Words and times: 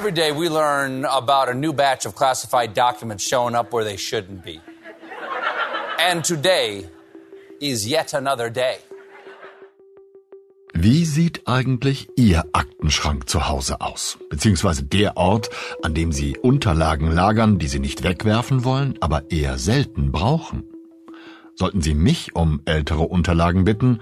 Every 0.00 0.12
day 0.12 0.32
we 0.32 0.48
learn 0.48 1.04
about 1.04 1.50
a 1.50 1.54
new 1.54 1.74
batch 1.74 2.06
of 2.06 2.14
classified 2.14 2.72
documents 2.72 3.22
showing 3.22 3.54
up 3.54 3.70
where 3.74 3.84
they 3.84 3.98
shouldn't 3.98 4.42
be. 4.42 4.58
And 5.98 6.24
today 6.24 6.86
is 7.60 7.86
yet 7.86 8.14
another 8.14 8.48
day. 8.48 8.78
Wie 10.72 11.04
sieht 11.04 11.46
eigentlich 11.46 12.08
Ihr 12.16 12.44
Aktenschrank 12.54 13.28
zu 13.28 13.46
Hause 13.50 13.82
aus? 13.82 14.16
Beziehungsweise 14.30 14.84
der 14.84 15.18
Ort, 15.18 15.50
an 15.82 15.92
dem 15.92 16.12
Sie 16.12 16.38
Unterlagen 16.38 17.12
lagern, 17.12 17.58
die 17.58 17.68
Sie 17.68 17.78
nicht 17.78 18.02
wegwerfen 18.02 18.64
wollen, 18.64 18.94
aber 19.02 19.30
eher 19.30 19.58
selten 19.58 20.12
brauchen? 20.12 20.64
Sollten 21.56 21.82
Sie 21.82 21.92
mich 21.92 22.34
um 22.34 22.62
ältere 22.64 23.02
Unterlagen 23.02 23.64
bitten, 23.64 24.00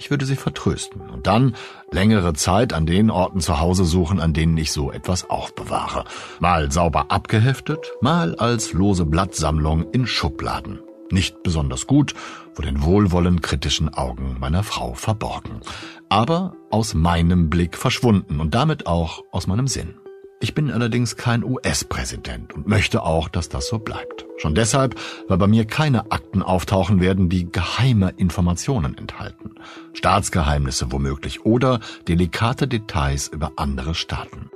ich 0.00 0.10
würde 0.10 0.24
Sie 0.24 0.34
vertrösten 0.34 1.02
und 1.10 1.26
dann 1.26 1.54
längere 1.92 2.32
Zeit 2.32 2.72
an 2.72 2.86
den 2.86 3.10
Orten 3.10 3.40
zu 3.40 3.60
Hause 3.60 3.84
suchen, 3.84 4.18
an 4.18 4.32
denen 4.32 4.56
ich 4.56 4.72
so 4.72 4.90
etwas 4.90 5.28
aufbewahre. 5.28 6.04
Mal 6.40 6.72
sauber 6.72 7.10
abgeheftet, 7.10 7.92
mal 8.00 8.34
als 8.34 8.72
lose 8.72 9.04
Blattsammlung 9.04 9.90
in 9.92 10.06
Schubladen. 10.06 10.80
Nicht 11.10 11.42
besonders 11.42 11.86
gut, 11.86 12.14
vor 12.54 12.64
den 12.64 12.82
wohlwollend 12.82 13.42
kritischen 13.42 13.92
Augen 13.92 14.36
meiner 14.40 14.62
Frau 14.62 14.94
verborgen. 14.94 15.60
Aber 16.08 16.56
aus 16.70 16.94
meinem 16.94 17.50
Blick 17.50 17.76
verschwunden 17.76 18.40
und 18.40 18.54
damit 18.54 18.86
auch 18.86 19.22
aus 19.32 19.46
meinem 19.46 19.66
Sinn. 19.66 19.96
Ich 20.42 20.54
bin 20.54 20.70
allerdings 20.70 21.16
kein 21.16 21.44
US-Präsident 21.44 22.54
und 22.54 22.66
möchte 22.66 23.02
auch, 23.02 23.28
dass 23.28 23.50
das 23.50 23.68
so 23.68 23.78
bleibt. 23.78 24.24
Schon 24.38 24.54
deshalb, 24.54 24.98
weil 25.28 25.36
bei 25.36 25.46
mir 25.46 25.66
keine 25.66 26.10
Akten 26.10 26.42
auftauchen 26.42 26.98
werden, 26.98 27.28
die 27.28 27.52
geheime 27.52 28.14
Informationen 28.16 28.96
enthalten. 28.96 29.56
Staatsgeheimnisse 29.92 30.90
womöglich 30.92 31.44
oder 31.44 31.80
delikate 32.08 32.66
Details 32.68 33.28
über 33.28 33.52
andere 33.56 33.94
Staaten. 33.94 34.50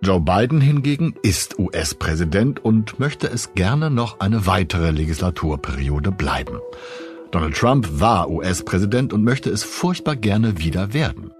Joe 0.00 0.18
Biden 0.18 0.62
hingegen 0.62 1.14
ist 1.22 1.58
US-Präsident 1.58 2.64
und 2.64 2.98
möchte 2.98 3.26
es 3.26 3.52
gerne 3.52 3.90
noch 3.90 4.20
eine 4.20 4.46
weitere 4.46 4.92
Legislaturperiode 4.92 6.10
bleiben. 6.10 6.58
Donald 7.32 7.54
Trump 7.54 8.00
war 8.00 8.30
US-Präsident 8.30 9.12
und 9.12 9.24
möchte 9.24 9.50
es 9.50 9.62
furchtbar 9.62 10.16
gerne 10.16 10.58
wieder 10.58 10.94
werden. 10.94 11.32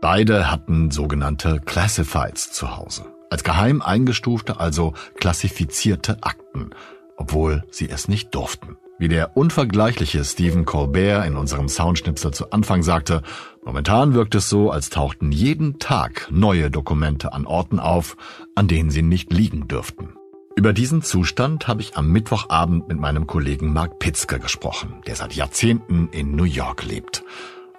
Beide 0.00 0.50
hatten 0.50 0.90
sogenannte 0.90 1.60
Classifieds 1.64 2.50
zu 2.50 2.76
Hause 2.76 3.04
als 3.30 3.44
geheim 3.44 3.82
eingestufte, 3.82 4.60
also 4.60 4.94
klassifizierte 5.16 6.22
Akten, 6.22 6.70
obwohl 7.16 7.64
sie 7.70 7.88
es 7.88 8.08
nicht 8.08 8.34
durften. 8.34 8.76
Wie 9.00 9.08
der 9.08 9.36
unvergleichliche 9.36 10.24
Stephen 10.24 10.64
Colbert 10.64 11.24
in 11.24 11.36
unserem 11.36 11.68
Soundschnipsel 11.68 12.32
zu 12.32 12.50
Anfang 12.50 12.82
sagte, 12.82 13.22
momentan 13.64 14.12
wirkt 14.12 14.34
es 14.34 14.48
so, 14.48 14.72
als 14.72 14.90
tauchten 14.90 15.30
jeden 15.30 15.78
Tag 15.78 16.26
neue 16.32 16.68
Dokumente 16.68 17.32
an 17.32 17.46
Orten 17.46 17.78
auf, 17.78 18.16
an 18.56 18.66
denen 18.66 18.90
sie 18.90 19.02
nicht 19.02 19.32
liegen 19.32 19.68
dürften. 19.68 20.14
Über 20.56 20.72
diesen 20.72 21.02
Zustand 21.02 21.68
habe 21.68 21.82
ich 21.82 21.96
am 21.96 22.10
Mittwochabend 22.10 22.88
mit 22.88 22.98
meinem 22.98 23.28
Kollegen 23.28 23.72
Mark 23.72 24.00
Pitzke 24.00 24.40
gesprochen, 24.40 24.94
der 25.06 25.14
seit 25.14 25.32
Jahrzehnten 25.34 26.08
in 26.10 26.34
New 26.34 26.42
York 26.42 26.84
lebt. 26.84 27.22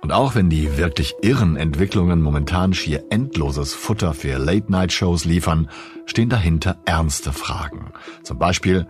Und 0.02 0.12
auch 0.12 0.36
wenn 0.36 0.50
die 0.50 0.78
wirklich 0.78 1.16
irren 1.22 1.56
Entwicklungen 1.58 2.22
momentan 2.22 2.74
schier 2.74 3.04
endloses 3.10 3.74
Futter 3.74 4.14
für 4.14 4.38
Late-Night-Shows 4.38 5.26
liefern, 5.26 5.70
stehen 6.06 6.30
dahinter 6.30 6.78
ernste 6.86 7.34
Fragen. 7.34 7.92
Zum 8.24 8.40
Beispiel, 8.40 8.88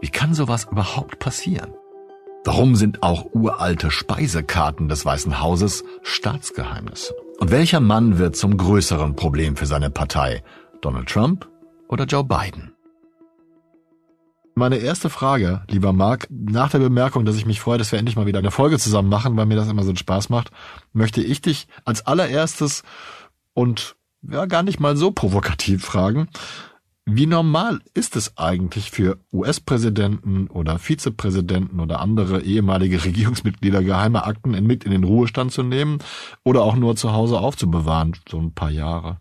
wie 0.00 0.08
kann 0.08 0.34
sowas 0.34 0.66
überhaupt 0.70 1.18
passieren? 1.18 1.72
Warum 2.44 2.76
sind 2.76 3.02
auch 3.02 3.26
uralte 3.34 3.90
Speisekarten 3.90 4.88
des 4.88 5.04
Weißen 5.04 5.40
Hauses 5.40 5.84
Staatsgeheimnisse? 6.02 7.14
Und 7.40 7.50
welcher 7.50 7.80
Mann 7.80 8.18
wird 8.18 8.36
zum 8.36 8.56
größeren 8.56 9.16
Problem 9.16 9.56
für 9.56 9.66
seine 9.66 9.90
Partei? 9.90 10.42
Donald 10.80 11.08
Trump 11.08 11.48
oder 11.88 12.04
Joe 12.04 12.24
Biden? 12.24 12.72
Meine 14.58 14.78
erste 14.78 15.08
Frage, 15.08 15.62
lieber 15.68 15.92
Marc, 15.92 16.26
nach 16.30 16.68
der 16.68 16.80
Bemerkung, 16.80 17.24
dass 17.24 17.36
ich 17.36 17.46
mich 17.46 17.60
freue, 17.60 17.78
dass 17.78 17.92
wir 17.92 17.98
endlich 18.00 18.16
mal 18.16 18.26
wieder 18.26 18.40
eine 18.40 18.50
Folge 18.50 18.76
zusammen 18.76 19.08
machen, 19.08 19.36
weil 19.36 19.46
mir 19.46 19.54
das 19.54 19.68
immer 19.68 19.84
so 19.84 19.90
einen 19.90 19.96
Spaß 19.96 20.30
macht, 20.30 20.50
möchte 20.92 21.22
ich 21.22 21.40
dich 21.40 21.68
als 21.84 22.04
allererstes 22.08 22.82
und 23.54 23.94
ja 24.28 24.46
gar 24.46 24.64
nicht 24.64 24.80
mal 24.80 24.96
so 24.96 25.12
provokativ 25.12 25.84
fragen, 25.84 26.28
wie 27.04 27.26
normal 27.26 27.78
ist 27.94 28.16
es 28.16 28.36
eigentlich 28.36 28.90
für 28.90 29.20
US-Präsidenten 29.32 30.48
oder 30.48 30.80
Vizepräsidenten 30.80 31.78
oder 31.78 32.00
andere 32.00 32.42
ehemalige 32.42 33.04
Regierungsmitglieder 33.04 33.84
geheime 33.84 34.24
Akten 34.24 34.50
mit 34.66 34.82
in 34.82 34.90
den 34.90 35.04
Ruhestand 35.04 35.52
zu 35.52 35.62
nehmen 35.62 35.98
oder 36.42 36.62
auch 36.62 36.74
nur 36.74 36.96
zu 36.96 37.12
Hause 37.12 37.38
aufzubewahren, 37.38 38.16
so 38.28 38.40
ein 38.40 38.54
paar 38.54 38.70
Jahre? 38.70 39.20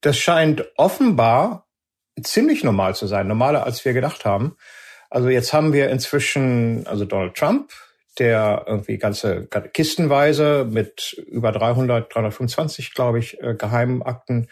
Das 0.00 0.16
scheint 0.16 0.64
offenbar 0.76 1.66
ziemlich 2.22 2.64
normal 2.64 2.94
zu 2.94 3.06
sein, 3.06 3.28
normaler 3.28 3.64
als 3.64 3.84
wir 3.84 3.92
gedacht 3.92 4.24
haben. 4.24 4.56
Also 5.10 5.28
jetzt 5.28 5.52
haben 5.52 5.72
wir 5.72 5.90
inzwischen, 5.90 6.86
also 6.86 7.04
Donald 7.04 7.34
Trump, 7.34 7.72
der 8.18 8.64
irgendwie 8.66 8.98
ganze 8.98 9.46
kistenweise 9.72 10.66
mit 10.68 11.12
über 11.28 11.52
300, 11.52 12.14
325, 12.14 12.94
glaube 12.94 13.18
ich, 13.18 13.40
äh, 13.40 13.54
Geheimakten 13.54 14.48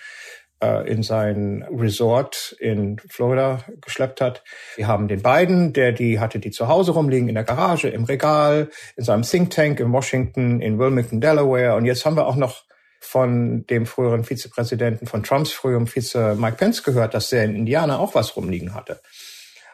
äh, 0.61 0.91
in 0.91 1.03
sein 1.03 1.65
Resort 1.71 2.57
in 2.59 2.99
Florida 3.09 3.65
geschleppt 3.81 4.21
hat. 4.21 4.43
Wir 4.77 4.89
haben 4.89 5.09
den 5.09 5.23
Biden, 5.23 5.73
der 5.73 5.93
die 5.93 6.19
hatte 6.19 6.39
die 6.39 6.51
zu 6.51 6.69
Hause 6.69 6.93
rumliegen 6.93 7.29
in 7.29 7.35
der 7.35 7.45
Garage, 7.45 7.89
im 7.89 8.05
Regal, 8.05 8.69
in 8.97 9.05
seinem 9.05 9.23
Think 9.23 9.51
Tank 9.51 9.81
in 9.81 9.93
Washington, 9.93 10.61
in 10.61 10.79
Wilmington, 10.79 11.21
Delaware. 11.21 11.77
Und 11.77 11.85
jetzt 11.85 12.05
haben 12.05 12.17
wir 12.17 12.27
auch 12.27 12.37
noch 12.37 12.65
von 13.01 13.67
dem 13.67 13.87
früheren 13.87 14.25
Vizepräsidenten, 14.25 15.07
von 15.07 15.23
Trumps 15.23 15.53
früherem 15.53 15.87
Vize 15.87 16.35
Mike 16.37 16.57
Pence 16.57 16.83
gehört, 16.83 17.15
dass 17.15 17.31
der 17.31 17.45
in 17.45 17.55
Indiana 17.55 17.99
auch 17.99 18.15
was 18.15 18.37
rumliegen 18.37 18.75
hatte. 18.75 19.01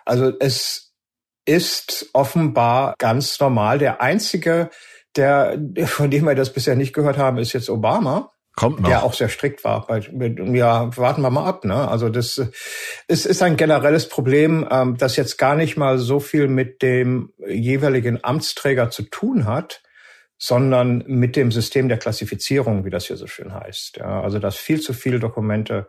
Also 0.04 0.32
es 0.38 0.92
ist 1.46 2.10
offenbar 2.12 2.94
ganz 2.98 3.38
normal. 3.40 3.78
Der 3.78 4.00
einzige, 4.00 4.70
der, 5.16 5.58
von 5.86 6.10
dem 6.10 6.24
wir 6.24 6.34
das 6.34 6.52
bisher 6.52 6.76
nicht 6.76 6.92
gehört 6.92 7.18
haben, 7.18 7.38
ist 7.38 7.52
jetzt 7.52 7.70
Obama. 7.70 8.30
Kommt 8.56 8.80
noch. 8.80 8.88
Der 8.88 9.02
auch 9.02 9.14
sehr 9.14 9.28
strikt 9.28 9.64
war. 9.64 9.88
Ja, 10.54 10.96
warten 10.96 11.22
wir 11.22 11.30
mal 11.30 11.44
ab. 11.44 11.64
Ne? 11.64 11.88
Also 11.88 12.08
das 12.08 12.40
es 13.08 13.26
ist 13.26 13.42
ein 13.42 13.56
generelles 13.56 14.08
Problem, 14.08 14.66
ähm, 14.70 14.96
das 14.96 15.16
jetzt 15.16 15.38
gar 15.38 15.56
nicht 15.56 15.76
mal 15.76 15.98
so 15.98 16.20
viel 16.20 16.46
mit 16.46 16.80
dem 16.80 17.32
jeweiligen 17.48 18.22
Amtsträger 18.22 18.90
zu 18.90 19.02
tun 19.02 19.46
hat, 19.46 19.82
sondern 20.38 21.04
mit 21.06 21.36
dem 21.36 21.52
System 21.52 21.88
der 21.88 21.98
Klassifizierung, 21.98 22.84
wie 22.84 22.90
das 22.90 23.06
hier 23.06 23.16
so 23.16 23.26
schön 23.26 23.54
heißt. 23.54 23.98
Ja, 23.98 24.22
also 24.22 24.38
dass 24.38 24.56
viel 24.56 24.80
zu 24.80 24.92
viele 24.92 25.20
Dokumente 25.20 25.86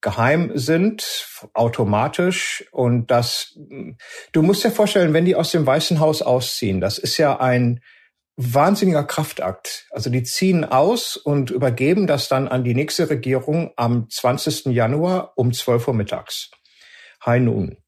geheim 0.00 0.52
sind, 0.54 1.26
automatisch 1.54 2.64
und 2.72 3.10
das, 3.10 3.58
du 4.32 4.42
musst 4.42 4.62
dir 4.62 4.70
vorstellen, 4.70 5.14
wenn 5.14 5.24
die 5.24 5.34
aus 5.34 5.50
dem 5.50 5.66
Weißen 5.66 5.98
Haus 5.98 6.20
ausziehen, 6.20 6.80
das 6.80 6.98
ist 6.98 7.16
ja 7.16 7.40
ein 7.40 7.80
wahnsinniger 8.36 9.04
Kraftakt. 9.04 9.86
Also 9.90 10.10
die 10.10 10.22
ziehen 10.22 10.64
aus 10.64 11.16
und 11.16 11.50
übergeben 11.50 12.06
das 12.06 12.28
dann 12.28 12.48
an 12.48 12.64
die 12.64 12.74
nächste 12.74 13.08
Regierung 13.08 13.72
am 13.76 14.10
20. 14.10 14.66
Januar 14.66 15.32
um 15.36 15.52
12 15.52 15.88
Uhr 15.88 15.94
mittags. 15.94 16.50
High 17.24 17.42
Noon. 17.42 17.78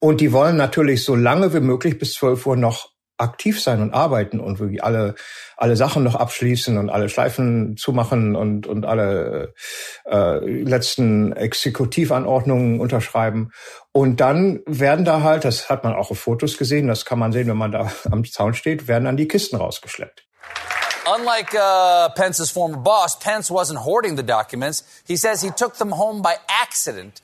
Und 0.00 0.20
die 0.20 0.32
wollen 0.32 0.56
natürlich 0.56 1.04
so 1.04 1.14
lange 1.14 1.54
wie 1.54 1.60
möglich 1.60 1.98
bis 1.98 2.14
12 2.14 2.46
Uhr 2.46 2.56
noch 2.56 2.91
aktiv 3.22 3.62
sein 3.62 3.80
und 3.80 3.94
arbeiten 3.94 4.40
und 4.40 4.58
wirklich 4.58 4.84
alle, 4.84 5.14
alle 5.56 5.76
Sachen 5.76 6.02
noch 6.02 6.14
abschließen 6.14 6.76
und 6.76 6.90
alle 6.90 7.08
Schleifen 7.08 7.76
zumachen 7.76 8.36
und, 8.36 8.66
und 8.66 8.84
alle 8.84 9.54
äh, 10.04 10.38
letzten 10.38 11.32
Exekutivanordnungen 11.32 12.80
unterschreiben. 12.80 13.52
Und 13.92 14.20
dann 14.20 14.60
werden 14.66 15.04
da 15.04 15.22
halt, 15.22 15.44
das 15.44 15.70
hat 15.70 15.84
man 15.84 15.94
auch 15.94 16.10
auf 16.10 16.18
Fotos 16.18 16.58
gesehen, 16.58 16.88
das 16.88 17.04
kann 17.04 17.18
man 17.18 17.32
sehen, 17.32 17.48
wenn 17.48 17.56
man 17.56 17.72
da 17.72 17.90
am 18.10 18.24
Zaun 18.24 18.54
steht, 18.54 18.88
werden 18.88 19.04
dann 19.04 19.16
die 19.16 19.28
Kisten 19.28 19.56
rausgeschleppt. 19.56 20.24
Unlike 21.04 21.56
uh, 21.56 22.10
Pence's 22.14 22.50
former 22.50 22.78
boss, 22.78 23.18
Pence 23.18 23.50
wasn't 23.50 23.84
hoarding 23.84 24.16
the 24.16 24.22
documents. 24.22 24.84
He 25.06 25.16
says 25.16 25.42
he 25.42 25.50
took 25.50 25.74
them 25.74 25.98
home 25.98 26.22
by 26.22 26.34
accident 26.62 27.22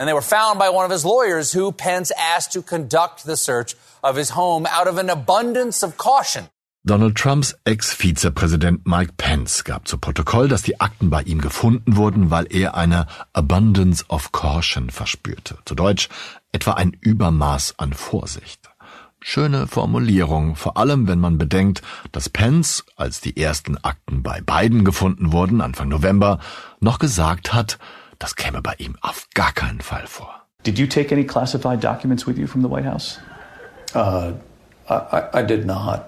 and 0.00 0.08
they 0.08 0.14
were 0.14 0.22
found 0.22 0.58
by 0.58 0.70
one 0.70 0.86
of 0.86 0.90
his 0.90 1.04
lawyers 1.04 1.52
who 1.52 1.70
Pence 1.70 2.10
asked 2.18 2.52
to 2.52 2.62
conduct 2.62 3.26
the 3.26 3.36
search 3.36 3.76
of 4.02 4.16
his 4.16 4.30
home 4.30 4.66
out 4.66 4.88
of 4.88 4.96
an 4.96 5.10
abundance 5.10 5.82
of 5.82 5.98
caution. 5.98 6.48
Donald 6.86 7.14
Trumps 7.14 7.54
Ex-Vizepräsident 7.66 8.86
Mike 8.86 9.18
Pence 9.18 9.62
gab 9.64 9.86
zu 9.86 9.98
Protokoll, 9.98 10.48
dass 10.48 10.62
die 10.62 10.80
Akten 10.80 11.10
bei 11.10 11.20
ihm 11.22 11.42
gefunden 11.42 11.96
wurden, 11.96 12.30
weil 12.30 12.46
er 12.48 12.74
eine 12.74 13.06
Abundance 13.34 14.02
of 14.08 14.32
Caution 14.32 14.88
verspürte. 14.88 15.58
Zu 15.66 15.74
Deutsch 15.74 16.08
etwa 16.52 16.72
ein 16.72 16.96
Übermaß 16.98 17.74
an 17.76 17.92
Vorsicht. 17.92 18.70
Schöne 19.20 19.66
Formulierung, 19.66 20.56
vor 20.56 20.78
allem 20.78 21.06
wenn 21.06 21.20
man 21.20 21.36
bedenkt, 21.36 21.82
dass 22.10 22.30
Pence, 22.30 22.86
als 22.96 23.20
die 23.20 23.36
ersten 23.36 23.76
Akten 23.76 24.22
bei 24.22 24.40
Biden 24.40 24.86
gefunden 24.86 25.32
wurden, 25.32 25.60
Anfang 25.60 25.88
November, 25.88 26.38
noch 26.80 26.98
gesagt 26.98 27.52
hat, 27.52 27.78
das 28.20 28.36
käme 28.36 28.62
bei 28.62 28.74
ihm 28.78 28.96
auf 29.00 29.26
gar 29.34 29.52
keinen 29.52 29.80
Fall 29.80 30.06
vor. 30.06 30.46
Did 30.62 30.78
you 30.78 30.86
take 30.86 31.10
any 31.10 31.24
classified 31.24 31.82
documents 31.82 32.26
with 32.26 32.38
you 32.38 32.46
from 32.46 32.62
the 32.62 32.68
White 32.68 32.84
House? 32.84 33.18
Uh, 33.94 34.34
I, 34.88 35.40
I 35.40 35.42
did 35.42 35.66
not. 35.66 36.06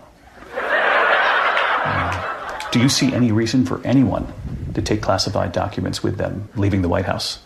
Do 2.70 2.78
you 2.78 2.88
see 2.88 3.12
any 3.12 3.32
reason 3.32 3.66
for 3.66 3.80
anyone 3.84 4.26
to 4.74 4.80
take 4.80 5.02
classified 5.02 5.52
documents 5.52 6.02
with 6.02 6.16
them 6.16 6.48
leaving 6.56 6.82
the 6.82 6.88
White 6.88 7.06
House? 7.06 7.38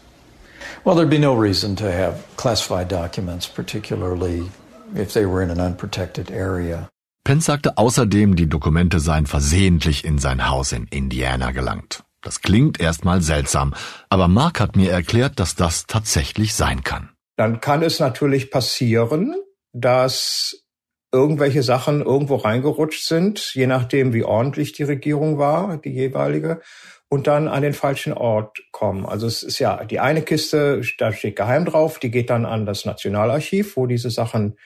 Well, 0.84 0.94
there'd 0.94 1.10
be 1.10 1.18
no 1.18 1.34
reason 1.34 1.74
to 1.76 1.90
have 1.90 2.24
classified 2.36 2.88
documents, 2.88 3.48
particularly 3.48 4.50
if 4.94 5.14
they 5.14 5.26
were 5.26 5.42
in 5.42 5.50
an 5.50 5.60
unprotected 5.60 6.30
area. 6.30 6.88
Pence 7.24 7.46
sagte 7.46 7.76
außerdem, 7.76 8.36
die 8.36 8.46
Dokumente 8.46 9.00
seien 9.00 9.26
versehentlich 9.26 10.04
in 10.04 10.18
sein 10.18 10.48
Haus 10.48 10.70
in 10.70 10.86
Indiana 10.90 11.50
gelangt. 11.50 12.04
Das 12.22 12.40
klingt 12.40 12.80
erstmal 12.80 13.22
seltsam, 13.22 13.74
aber 14.08 14.28
Mark 14.28 14.60
hat 14.60 14.76
mir 14.76 14.90
erklärt, 14.90 15.38
dass 15.38 15.54
das 15.54 15.86
tatsächlich 15.86 16.54
sein 16.54 16.82
kann. 16.82 17.10
Dann 17.36 17.60
kann 17.60 17.82
es 17.82 18.00
natürlich 18.00 18.50
passieren, 18.50 19.34
dass 19.72 20.64
irgendwelche 21.12 21.62
Sachen 21.62 22.02
irgendwo 22.02 22.36
reingerutscht 22.36 23.06
sind, 23.06 23.54
je 23.54 23.66
nachdem, 23.66 24.12
wie 24.12 24.24
ordentlich 24.24 24.72
die 24.72 24.82
Regierung 24.82 25.38
war, 25.38 25.76
die 25.78 25.90
jeweilige, 25.90 26.60
und 27.08 27.26
dann 27.26 27.46
an 27.46 27.62
den 27.62 27.72
falschen 27.72 28.12
Ort 28.12 28.58
kommen. 28.72 29.06
Also 29.06 29.26
es 29.26 29.42
ist 29.42 29.58
ja 29.58 29.84
die 29.84 30.00
eine 30.00 30.22
Kiste, 30.22 30.82
da 30.98 31.12
steht 31.12 31.36
geheim 31.36 31.64
drauf, 31.64 31.98
die 31.98 32.10
geht 32.10 32.30
dann 32.30 32.44
an 32.44 32.66
das 32.66 32.84
Nationalarchiv, 32.84 33.76
wo 33.76 33.86
diese 33.86 34.10
Sachen 34.10 34.56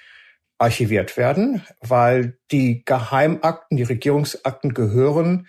archiviert 0.58 1.16
werden, 1.16 1.62
weil 1.80 2.38
die 2.50 2.82
Geheimakten, 2.84 3.76
die 3.76 3.82
Regierungsakten 3.82 4.74
gehören 4.74 5.46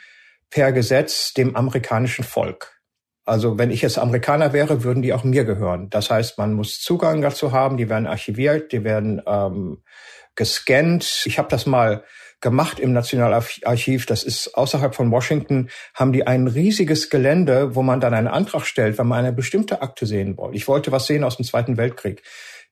per 0.52 0.72
Gesetz 0.72 1.34
dem 1.34 1.56
amerikanischen 1.56 2.24
Volk. 2.24 2.80
Also 3.26 3.58
wenn 3.58 3.72
ich 3.72 3.82
jetzt 3.82 3.98
Amerikaner 3.98 4.54
wäre, 4.54 4.84
würden 4.84 5.02
die 5.02 5.14
auch 5.14 5.24
mir 5.24 5.46
gehören. 5.46 5.90
Das 5.90 6.10
heißt, 6.10 6.38
man 6.38 6.54
muss 6.54 6.80
Zugang 6.82 7.22
dazu 7.22 7.52
haben, 7.52 7.78
die 7.78 7.90
werden 7.90 8.08
archiviert, 8.08 8.72
die 8.72 8.84
werden 8.84 9.22
ähm, 9.26 9.84
gescannt. 10.36 11.24
Ich 11.26 11.40
habe 11.40 11.48
das 11.50 11.66
mal 11.66 12.04
gemacht 12.42 12.80
im 12.80 12.92
Nationalarchiv. 12.92 14.06
Das 14.08 14.24
ist 14.24 14.56
außerhalb 14.56 14.96
von 14.96 15.12
Washington, 15.12 15.70
haben 15.94 16.12
die 16.12 16.26
ein 16.26 16.48
riesiges 16.48 17.10
Gelände, 17.10 17.76
wo 17.76 17.84
man 17.84 18.02
dann 18.02 18.14
einen 18.14 18.28
Antrag 18.28 18.66
stellt, 18.66 18.98
wenn 18.98 19.08
man 19.08 19.20
eine 19.20 19.34
bestimmte 19.34 19.82
Akte 19.82 20.06
sehen 20.06 20.38
will. 20.38 20.50
Ich 20.54 20.68
wollte 20.68 20.92
was 20.92 21.06
sehen 21.06 21.24
aus 21.24 21.38
dem 21.38 21.46
Zweiten 21.46 21.78
Weltkrieg. 21.78 22.24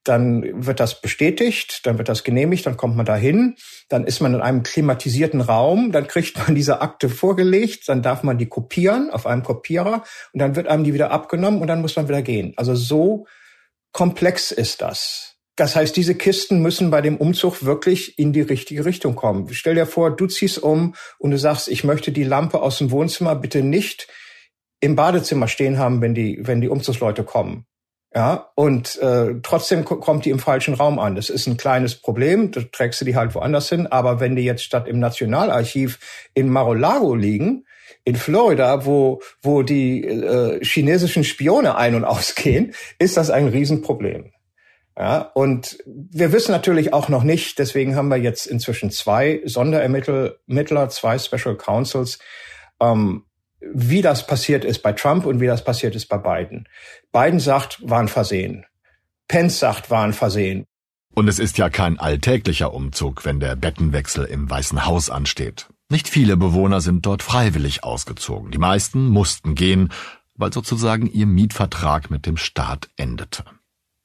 Dann 0.04 0.66
wird 0.66 0.80
das 0.80 1.02
bestätigt, 1.02 1.80
dann 1.84 1.98
wird 1.98 2.08
das 2.08 2.24
genehmigt, 2.24 2.64
dann 2.64 2.78
kommt 2.78 2.96
man 2.96 3.04
dahin, 3.04 3.56
dann 3.88 4.04
ist 4.04 4.20
man 4.20 4.34
in 4.34 4.40
einem 4.40 4.62
klimatisierten 4.62 5.42
Raum, 5.42 5.92
dann 5.92 6.06
kriegt 6.06 6.38
man 6.38 6.54
diese 6.54 6.80
Akte 6.80 7.08
vorgelegt, 7.10 7.88
dann 7.88 8.02
darf 8.02 8.22
man 8.22 8.38
die 8.38 8.46
kopieren 8.46 9.10
auf 9.10 9.26
einem 9.26 9.42
Kopierer 9.42 10.04
und 10.32 10.40
dann 10.40 10.56
wird 10.56 10.68
einem 10.68 10.84
die 10.84 10.94
wieder 10.94 11.10
abgenommen 11.10 11.60
und 11.60 11.66
dann 11.66 11.82
muss 11.82 11.96
man 11.96 12.08
wieder 12.08 12.22
gehen. 12.22 12.54
Also 12.56 12.74
so 12.74 13.26
komplex 13.92 14.52
ist 14.52 14.80
das. 14.80 15.30
Das 15.56 15.76
heißt, 15.76 15.94
diese 15.94 16.14
Kisten 16.14 16.62
müssen 16.62 16.90
bei 16.90 17.02
dem 17.02 17.18
Umzug 17.18 17.66
wirklich 17.66 18.18
in 18.18 18.32
die 18.32 18.40
richtige 18.40 18.86
Richtung 18.86 19.14
kommen. 19.14 19.46
Stell 19.52 19.74
dir 19.74 19.84
vor, 19.84 20.16
du 20.16 20.26
ziehst 20.26 20.62
um 20.62 20.94
und 21.18 21.32
du 21.32 21.38
sagst, 21.38 21.68
ich 21.68 21.84
möchte 21.84 22.12
die 22.12 22.24
Lampe 22.24 22.62
aus 22.62 22.78
dem 22.78 22.90
Wohnzimmer 22.90 23.34
bitte 23.34 23.62
nicht 23.62 24.08
im 24.80 24.96
Badezimmer 24.96 25.48
stehen 25.48 25.78
haben, 25.78 26.00
wenn 26.00 26.14
die, 26.14 26.38
wenn 26.40 26.62
die 26.62 26.70
Umzugsleute 26.70 27.24
kommen. 27.24 27.66
Ja, 28.12 28.50
und 28.56 29.00
äh, 29.00 29.36
trotzdem 29.42 29.84
kommt 29.84 30.24
die 30.24 30.30
im 30.30 30.40
falschen 30.40 30.74
Raum 30.74 30.98
an. 30.98 31.14
Das 31.14 31.30
ist 31.30 31.46
ein 31.46 31.56
kleines 31.56 31.94
Problem, 31.94 32.50
da 32.50 32.62
trägst 32.62 33.00
du 33.00 33.04
die 33.04 33.14
halt 33.14 33.36
woanders 33.36 33.68
hin. 33.68 33.86
Aber 33.86 34.18
wenn 34.18 34.34
die 34.34 34.42
jetzt 34.42 34.64
statt 34.64 34.88
im 34.88 34.98
Nationalarchiv 34.98 36.00
in 36.34 36.48
Mar-a-Lago 36.48 37.14
liegen, 37.14 37.66
in 38.04 38.16
Florida, 38.16 38.84
wo, 38.84 39.20
wo 39.42 39.62
die 39.62 40.04
äh, 40.04 40.64
chinesischen 40.64 41.22
Spione 41.22 41.76
ein- 41.76 41.94
und 41.94 42.04
ausgehen, 42.04 42.74
ist 42.98 43.16
das 43.16 43.30
ein 43.30 43.46
Riesenproblem. 43.46 44.32
Ja, 44.98 45.20
und 45.34 45.78
wir 45.86 46.32
wissen 46.32 46.50
natürlich 46.50 46.92
auch 46.92 47.08
noch 47.08 47.22
nicht, 47.22 47.58
deswegen 47.58 47.94
haben 47.94 48.08
wir 48.08 48.18
jetzt 48.18 48.46
inzwischen 48.46 48.90
zwei 48.90 49.40
Sonderermittler, 49.44 50.88
zwei 50.88 51.18
Special 51.18 51.56
Counsels, 51.56 52.18
ähm, 52.80 53.24
wie 53.60 54.02
das 54.02 54.26
passiert 54.26 54.64
ist 54.64 54.82
bei 54.82 54.92
Trump 54.92 55.26
und 55.26 55.40
wie 55.40 55.46
das 55.46 55.64
passiert 55.64 55.94
ist 55.94 56.06
bei 56.06 56.18
Biden. 56.18 56.68
Biden 57.12 57.40
sagt, 57.40 57.78
waren 57.88 58.08
Versehen. 58.08 58.64
Pence 59.28 59.58
sagt, 59.58 59.90
waren 59.90 60.12
Versehen. 60.12 60.66
Und 61.14 61.28
es 61.28 61.38
ist 61.38 61.58
ja 61.58 61.68
kein 61.68 61.98
alltäglicher 61.98 62.72
Umzug, 62.72 63.24
wenn 63.24 63.40
der 63.40 63.56
Bettenwechsel 63.56 64.24
im 64.24 64.48
Weißen 64.48 64.86
Haus 64.86 65.10
ansteht. 65.10 65.68
Nicht 65.90 66.08
viele 66.08 66.36
Bewohner 66.36 66.80
sind 66.80 67.04
dort 67.04 67.22
freiwillig 67.22 67.82
ausgezogen. 67.82 68.52
Die 68.52 68.58
meisten 68.58 69.08
mussten 69.08 69.56
gehen, 69.56 69.92
weil 70.36 70.52
sozusagen 70.52 71.06
ihr 71.06 71.26
Mietvertrag 71.26 72.10
mit 72.10 72.26
dem 72.26 72.36
Staat 72.36 72.88
endete. 72.96 73.44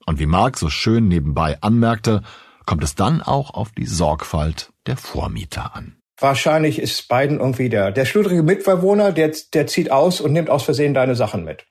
Und 0.04 0.18
wie 0.18 0.26
Mark 0.26 0.58
so 0.58 0.68
schön 0.68 1.08
nebenbei 1.08 1.60
anmerkte, 1.62 2.22
kommt 2.66 2.82
es 2.82 2.96
dann 2.96 3.22
auch 3.22 3.50
auf 3.50 3.70
die 3.72 3.86
Sorgfalt 3.86 4.72
der 4.86 4.96
Vormieter 4.96 5.74
an. 5.74 5.96
Wahrscheinlich 6.18 6.80
ist 6.80 7.08
Biden 7.08 7.38
irgendwie 7.40 7.68
der, 7.68 7.92
der 7.92 8.06
schludrige 8.06 8.42
Mitbewohner, 8.42 9.12
der, 9.12 9.32
der 9.52 9.66
zieht 9.66 9.90
aus 9.90 10.20
und 10.20 10.32
nimmt 10.32 10.48
aus 10.48 10.62
Versehen 10.62 10.94
deine 10.94 11.14
Sachen 11.14 11.44
mit. 11.44 11.66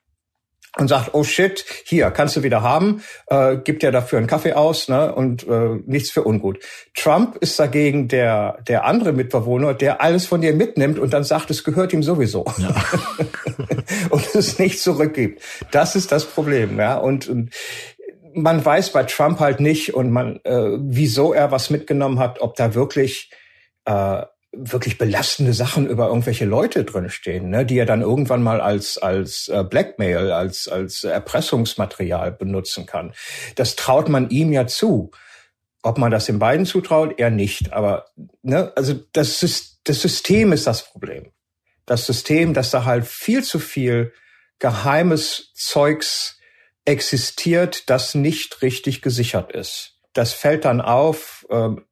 Und 0.78 0.90
sagt, 0.90 1.14
oh 1.14 1.24
shit, 1.24 1.64
hier, 1.86 2.12
kannst 2.12 2.36
du 2.36 2.44
wieder 2.44 2.62
haben, 2.62 3.02
äh, 3.28 3.56
gibt 3.56 3.82
ja 3.82 3.92
dafür 3.92 4.20
einen 4.20 4.28
Kaffee 4.28 4.54
aus 4.54 4.90
ne, 4.90 5.16
und 5.16 5.48
äh, 5.48 5.80
nichts 5.86 6.12
für 6.12 6.26
ungut. 6.26 6.60
Trump 6.94 7.38
ist 7.38 7.58
dagegen 7.58 8.10
der, 8.10 8.58
der 8.68 8.84
andere 8.84 9.14
Mitbewohner, 9.14 9.74
der 9.74 10.02
alles 10.02 10.26
von 10.26 10.42
dir 10.42 10.54
mitnimmt 10.54 11.00
und 11.00 11.14
dann 11.14 11.24
sagt, 11.24 11.50
es 11.50 11.64
gehört 11.64 11.94
ihm 11.94 12.04
sowieso. 12.04 12.44
Ja. 12.58 12.76
und 14.10 14.36
es 14.36 14.60
nicht 14.60 14.82
zurückgibt. 14.82 15.42
Das 15.72 15.96
ist 15.96 16.12
das 16.12 16.26
Problem. 16.26 16.78
Ja? 16.78 16.98
Und, 16.98 17.30
und 17.30 17.52
man 18.34 18.64
weiß 18.64 18.92
bei 18.92 19.04
Trump 19.04 19.40
halt 19.40 19.62
nicht 19.62 19.94
und 19.94 20.12
man, 20.12 20.42
äh, 20.44 20.78
wieso 20.78 21.34
er 21.34 21.52
was 21.52 21.70
mitgenommen 21.70 22.20
hat, 22.20 22.42
ob 22.42 22.56
da 22.58 22.76
wirklich 22.76 23.32
äh, 23.86 24.24
wirklich 24.58 24.98
belastende 24.98 25.54
Sachen 25.54 25.88
über 25.88 26.08
irgendwelche 26.08 26.46
Leute 26.46 26.84
drinstehen, 26.84 27.50
ne, 27.50 27.66
die 27.66 27.78
er 27.78 27.86
dann 27.86 28.02
irgendwann 28.02 28.44
mal 28.44 28.62
als 28.62 28.98
als 28.98 29.48
äh, 29.48 29.64
Blackmail, 29.64 30.32
als 30.32 30.68
als 30.68 31.04
Erpressungsmaterial 31.04 32.32
benutzen 32.32 32.86
kann. 32.86 33.14
Das 33.56 33.76
traut 33.76 34.10
man 34.10 34.30
ihm 34.30 34.52
ja 34.52 34.68
zu. 34.68 35.12
Ob 35.84 36.00
man 36.00 36.12
das 36.12 36.26
den 36.26 36.40
beiden 36.40 36.66
zutraut, 36.66 37.20
eher 37.20 37.30
nicht. 37.30 37.72
Aber 37.74 38.06
ne, 38.42 38.72
also 38.76 38.96
das 39.14 39.44
ist 39.44 39.82
das 39.84 40.02
System 40.02 40.52
ist 40.52 40.68
das 40.68 40.84
Problem. 40.90 41.32
Das 41.86 42.06
System, 42.06 42.54
dass 42.54 42.72
da 42.72 42.86
halt 42.86 43.06
viel 43.06 43.44
zu 43.44 43.60
viel 43.60 44.12
geheimes 44.60 45.52
Zeugs 45.54 46.40
existiert, 46.86 47.90
das 47.90 48.16
nicht 48.16 48.62
richtig 48.62 49.02
gesichert 49.02 49.52
ist. 49.52 50.00
Das 50.14 50.34
fällt 50.34 50.66
dann 50.66 50.82
auf, 50.82 51.46
ähm, 51.50 51.86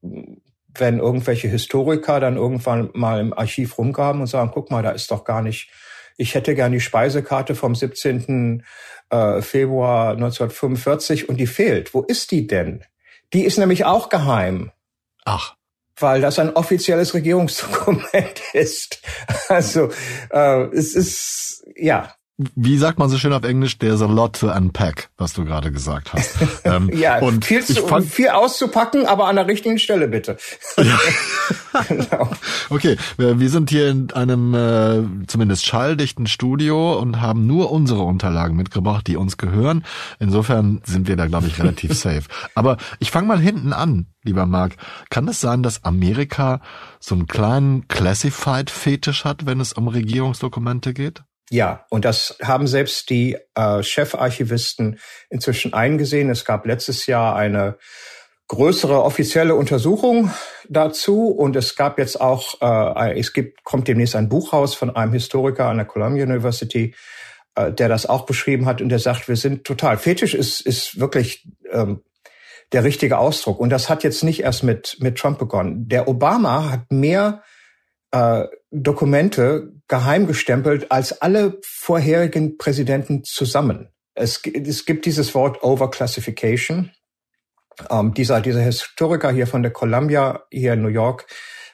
wenn 0.75 0.99
irgendwelche 0.99 1.47
Historiker 1.47 2.19
dann 2.19 2.37
irgendwann 2.37 2.89
mal 2.93 3.19
im 3.19 3.33
Archiv 3.33 3.77
rumgaben 3.77 4.21
und 4.21 4.27
sagen, 4.27 4.51
guck 4.53 4.71
mal, 4.71 4.83
da 4.83 4.91
ist 4.91 5.11
doch 5.11 5.23
gar 5.23 5.41
nicht, 5.41 5.69
ich 6.17 6.35
hätte 6.35 6.55
gern 6.55 6.71
die 6.71 6.79
Speisekarte 6.79 7.55
vom 7.55 7.75
17. 7.75 8.63
Äh, 9.09 9.41
Februar 9.41 10.11
1945 10.11 11.29
und 11.29 11.37
die 11.37 11.47
fehlt. 11.47 11.93
Wo 11.93 12.01
ist 12.01 12.31
die 12.31 12.47
denn? 12.47 12.83
Die 13.33 13.43
ist 13.43 13.57
nämlich 13.57 13.85
auch 13.85 14.09
geheim. 14.09 14.71
Ach. 15.25 15.55
Weil 15.99 16.21
das 16.21 16.39
ein 16.39 16.55
offizielles 16.55 17.13
Regierungsdokument 17.13 18.41
ist. 18.53 19.01
Also 19.49 19.89
äh, 20.31 20.63
es 20.73 20.95
ist 20.95 21.63
ja 21.75 22.15
wie 22.37 22.77
sagt 22.77 22.97
man 22.97 23.09
so 23.09 23.17
schön 23.19 23.31
auf 23.31 23.43
Englisch, 23.43 23.77
there's 23.77 24.01
a 24.01 24.07
lot 24.07 24.39
to 24.39 24.51
unpack, 24.51 25.09
was 25.17 25.33
du 25.33 25.45
gerade 25.45 25.71
gesagt 25.71 26.13
hast. 26.13 26.37
Ähm, 26.65 26.89
ja, 26.93 27.19
und 27.19 27.43
viel, 27.43 27.63
zu, 27.63 27.85
fand, 27.87 28.05
viel 28.05 28.29
auszupacken, 28.29 29.05
aber 29.05 29.27
an 29.27 29.35
der 29.35 29.47
richtigen 29.47 29.79
Stelle 29.79 30.07
bitte. 30.07 30.37
genau. 31.89 32.29
Okay, 32.69 32.95
wir 33.17 33.49
sind 33.49 33.69
hier 33.69 33.89
in 33.89 34.11
einem 34.13 34.53
äh, 34.53 35.27
zumindest 35.27 35.65
schalldichten 35.65 36.25
Studio 36.25 36.97
und 36.97 37.21
haben 37.21 37.47
nur 37.47 37.69
unsere 37.71 38.03
Unterlagen 38.03 38.55
mitgebracht, 38.55 39.07
die 39.07 39.17
uns 39.17 39.35
gehören. 39.37 39.83
Insofern 40.19 40.81
sind 40.85 41.09
wir 41.09 41.17
da, 41.17 41.27
glaube 41.27 41.47
ich, 41.47 41.59
relativ 41.59 41.93
safe. 41.97 42.23
Aber 42.55 42.77
ich 42.99 43.11
fange 43.11 43.27
mal 43.27 43.39
hinten 43.39 43.73
an, 43.73 44.07
lieber 44.23 44.45
Marc. 44.45 44.77
Kann 45.09 45.27
es 45.27 45.41
sein, 45.41 45.63
dass 45.63 45.83
Amerika 45.83 46.61
so 46.99 47.15
einen 47.15 47.27
kleinen 47.27 47.89
Classified-Fetisch 47.89 49.25
hat, 49.25 49.45
wenn 49.45 49.59
es 49.59 49.73
um 49.73 49.89
Regierungsdokumente 49.89 50.93
geht? 50.93 51.23
Ja, 51.53 51.85
und 51.91 52.03
das 52.03 52.35
haben 52.41 52.65
selbst 52.65 53.11
die 53.11 53.37
äh, 53.53 53.83
Chefarchivisten 53.83 54.97
inzwischen 55.29 55.71
eingesehen. 55.71 56.31
Es 56.31 56.45
gab 56.45 56.65
letztes 56.65 57.05
Jahr 57.05 57.35
eine 57.35 57.77
größere 58.47 59.03
offizielle 59.03 59.53
Untersuchung 59.53 60.31
dazu 60.67 61.27
und 61.27 61.55
es 61.55 61.75
gab 61.75 61.99
jetzt 61.99 62.19
auch, 62.19 62.59
äh, 62.59 63.19
es 63.19 63.33
gibt, 63.33 63.63
kommt 63.63 63.87
demnächst 63.87 64.15
ein 64.15 64.29
Buch 64.29 64.51
raus 64.51 64.73
von 64.73 64.95
einem 64.95 65.13
Historiker 65.13 65.67
an 65.67 65.77
der 65.77 65.85
Columbia 65.85 66.23
University, 66.23 66.95
äh, 67.53 67.71
der 67.71 67.87
das 67.87 68.07
auch 68.07 68.25
beschrieben 68.25 68.65
hat 68.65 68.81
und 68.81 68.89
der 68.89 68.97
sagt, 68.97 69.27
wir 69.27 69.35
sind 69.35 69.63
total 69.63 69.99
fetisch 69.99 70.33
ist 70.33 70.59
ist 70.59 70.99
wirklich 70.99 71.47
ähm, 71.71 72.01
der 72.71 72.83
richtige 72.83 73.19
Ausdruck 73.19 73.59
und 73.59 73.69
das 73.69 73.91
hat 73.91 74.03
jetzt 74.03 74.23
nicht 74.23 74.41
erst 74.41 74.63
mit 74.63 74.97
mit 75.01 75.19
Trump 75.19 75.37
begonnen. 75.37 75.87
Der 75.87 76.07
Obama 76.07 76.71
hat 76.71 76.91
mehr 76.91 77.43
äh, 78.09 78.45
Dokumente 78.73 79.71
geheim 79.87 80.25
gestempelt 80.25 80.91
als 80.91 81.21
alle 81.21 81.59
vorherigen 81.63 82.57
Präsidenten 82.57 83.23
zusammen. 83.23 83.89
Es, 84.15 84.41
es 84.45 84.85
gibt 84.85 85.05
dieses 85.05 85.35
Wort 85.35 85.63
Overclassification. 85.63 86.91
Ähm, 87.89 88.13
dieser, 88.13 88.41
dieser 88.41 88.61
Historiker 88.61 89.31
hier 89.31 89.47
von 89.47 89.61
der 89.61 89.71
Columbia 89.71 90.43
hier 90.51 90.73
in 90.73 90.81
New 90.81 90.89
York 90.89 91.27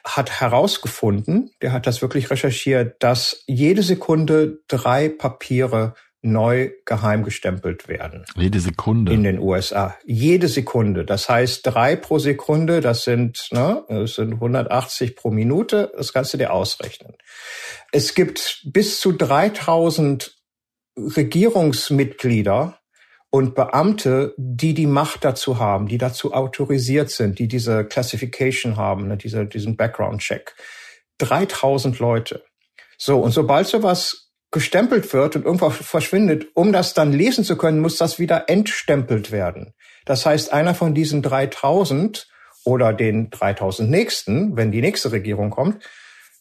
hat 0.04 0.40
herausgefunden, 0.40 1.50
der 1.60 1.72
hat 1.72 1.86
das 1.86 2.00
wirklich 2.00 2.30
recherchiert, 2.30 3.02
dass 3.02 3.44
jede 3.46 3.82
Sekunde 3.82 4.60
drei 4.68 5.08
Papiere 5.10 5.94
neu 6.22 6.70
geheim 6.84 7.24
gestempelt 7.24 7.88
werden. 7.88 8.24
Jede 8.36 8.60
Sekunde. 8.60 9.12
In 9.12 9.22
den 9.22 9.38
USA. 9.38 9.96
Jede 10.04 10.48
Sekunde. 10.48 11.04
Das 11.04 11.28
heißt 11.28 11.62
drei 11.64 11.96
pro 11.96 12.18
Sekunde, 12.18 12.80
das 12.80 13.04
sind, 13.04 13.48
ne, 13.52 13.84
das 13.88 14.16
sind 14.16 14.34
180 14.34 15.16
pro 15.16 15.30
Minute, 15.30 15.92
das 15.96 16.12
kannst 16.12 16.34
du 16.34 16.38
dir 16.38 16.52
ausrechnen. 16.52 17.14
Es 17.92 18.14
gibt 18.14 18.62
bis 18.64 19.00
zu 19.00 19.12
3000 19.12 20.36
Regierungsmitglieder 20.96 22.78
und 23.30 23.54
Beamte, 23.54 24.34
die 24.36 24.74
die 24.74 24.88
Macht 24.88 25.24
dazu 25.24 25.58
haben, 25.58 25.86
die 25.86 25.98
dazu 25.98 26.34
autorisiert 26.34 27.10
sind, 27.10 27.38
die 27.38 27.48
diese 27.48 27.84
Classification 27.84 28.76
haben, 28.76 29.08
ne, 29.08 29.16
diese, 29.16 29.46
diesen 29.46 29.76
Background-Check. 29.76 30.54
3000 31.18 31.98
Leute. 31.98 32.44
So, 32.98 33.20
und 33.20 33.30
sobald 33.30 33.66
sowas 33.66 34.29
gestempelt 34.50 35.12
wird 35.12 35.36
und 35.36 35.44
irgendwo 35.44 35.70
verschwindet, 35.70 36.48
um 36.54 36.72
das 36.72 36.94
dann 36.94 37.12
lesen 37.12 37.44
zu 37.44 37.56
können, 37.56 37.80
muss 37.80 37.98
das 37.98 38.18
wieder 38.18 38.48
entstempelt 38.48 39.30
werden. 39.30 39.74
Das 40.04 40.26
heißt, 40.26 40.52
einer 40.52 40.74
von 40.74 40.94
diesen 40.94 41.22
3000 41.22 42.28
oder 42.64 42.92
den 42.92 43.30
3000 43.30 43.90
nächsten, 43.90 44.56
wenn 44.56 44.72
die 44.72 44.80
nächste 44.80 45.12
Regierung 45.12 45.50
kommt, 45.50 45.82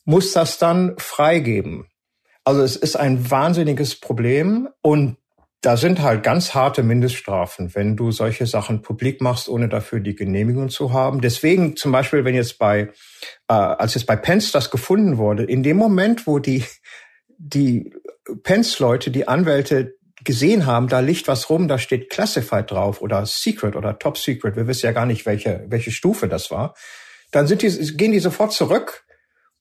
muss 0.06 0.32
das 0.32 0.58
dann 0.58 0.96
freigeben. 0.98 1.88
Also 2.44 2.64
es 2.64 2.76
ist 2.76 2.96
ein 2.96 3.30
wahnsinniges 3.30 4.00
Problem 4.00 4.70
und 4.82 5.18
da 5.62 5.76
sind 5.76 6.02
halt 6.02 6.24
ganz 6.24 6.56
harte 6.56 6.84
Mindeststrafen, 6.84 7.76
wenn 7.76 7.98
du 7.98 8.12
solche 8.12 8.46
Sachen 8.46 8.82
publik 8.82 9.20
machst, 9.22 9.50
ohne 9.50 9.68
dafür 9.68 10.00
die 10.00 10.16
Genehmigung 10.16 10.70
zu 10.70 10.94
haben. 10.94 11.20
Deswegen 11.20 11.76
zum 11.76 11.92
Beispiel, 11.92 12.24
wenn 12.24 12.34
jetzt 12.34 12.58
bei, 12.58 12.90
äh, 13.50 13.54
als 13.54 13.94
jetzt 13.94 14.06
bei 14.06 14.16
Pence 14.16 14.54
das 14.54 14.72
gefunden 14.72 15.18
wurde, 15.18 15.44
in 15.44 15.62
dem 15.62 15.76
Moment, 15.76 16.28
wo 16.28 16.40
die 16.40 16.64
die 17.40 17.94
Pence-Leute, 18.44 19.10
die 19.10 19.28
Anwälte 19.28 19.96
gesehen 20.24 20.66
haben, 20.66 20.90
da 20.90 21.00
liegt 21.00 21.28
was 21.28 21.50
rum, 21.50 21.68
da 21.68 21.78
steht 21.78 22.10
Classified 22.10 22.70
drauf 22.70 23.02
oder 23.02 23.26
Secret 23.26 23.76
oder 23.76 23.98
Top 23.98 24.18
Secret, 24.18 24.56
wir 24.56 24.68
wissen 24.68 24.86
ja 24.86 24.92
gar 24.92 25.06
nicht, 25.06 25.26
welche, 25.26 25.66
welche 25.70 25.92
Stufe 25.92 26.28
das 26.28 26.52
war, 26.52 26.76
dann 27.32 27.48
sind 27.48 27.62
die, 27.62 27.70
gehen 27.96 28.12
die 28.12 28.20
sofort 28.20 28.52
zurück 28.52 29.06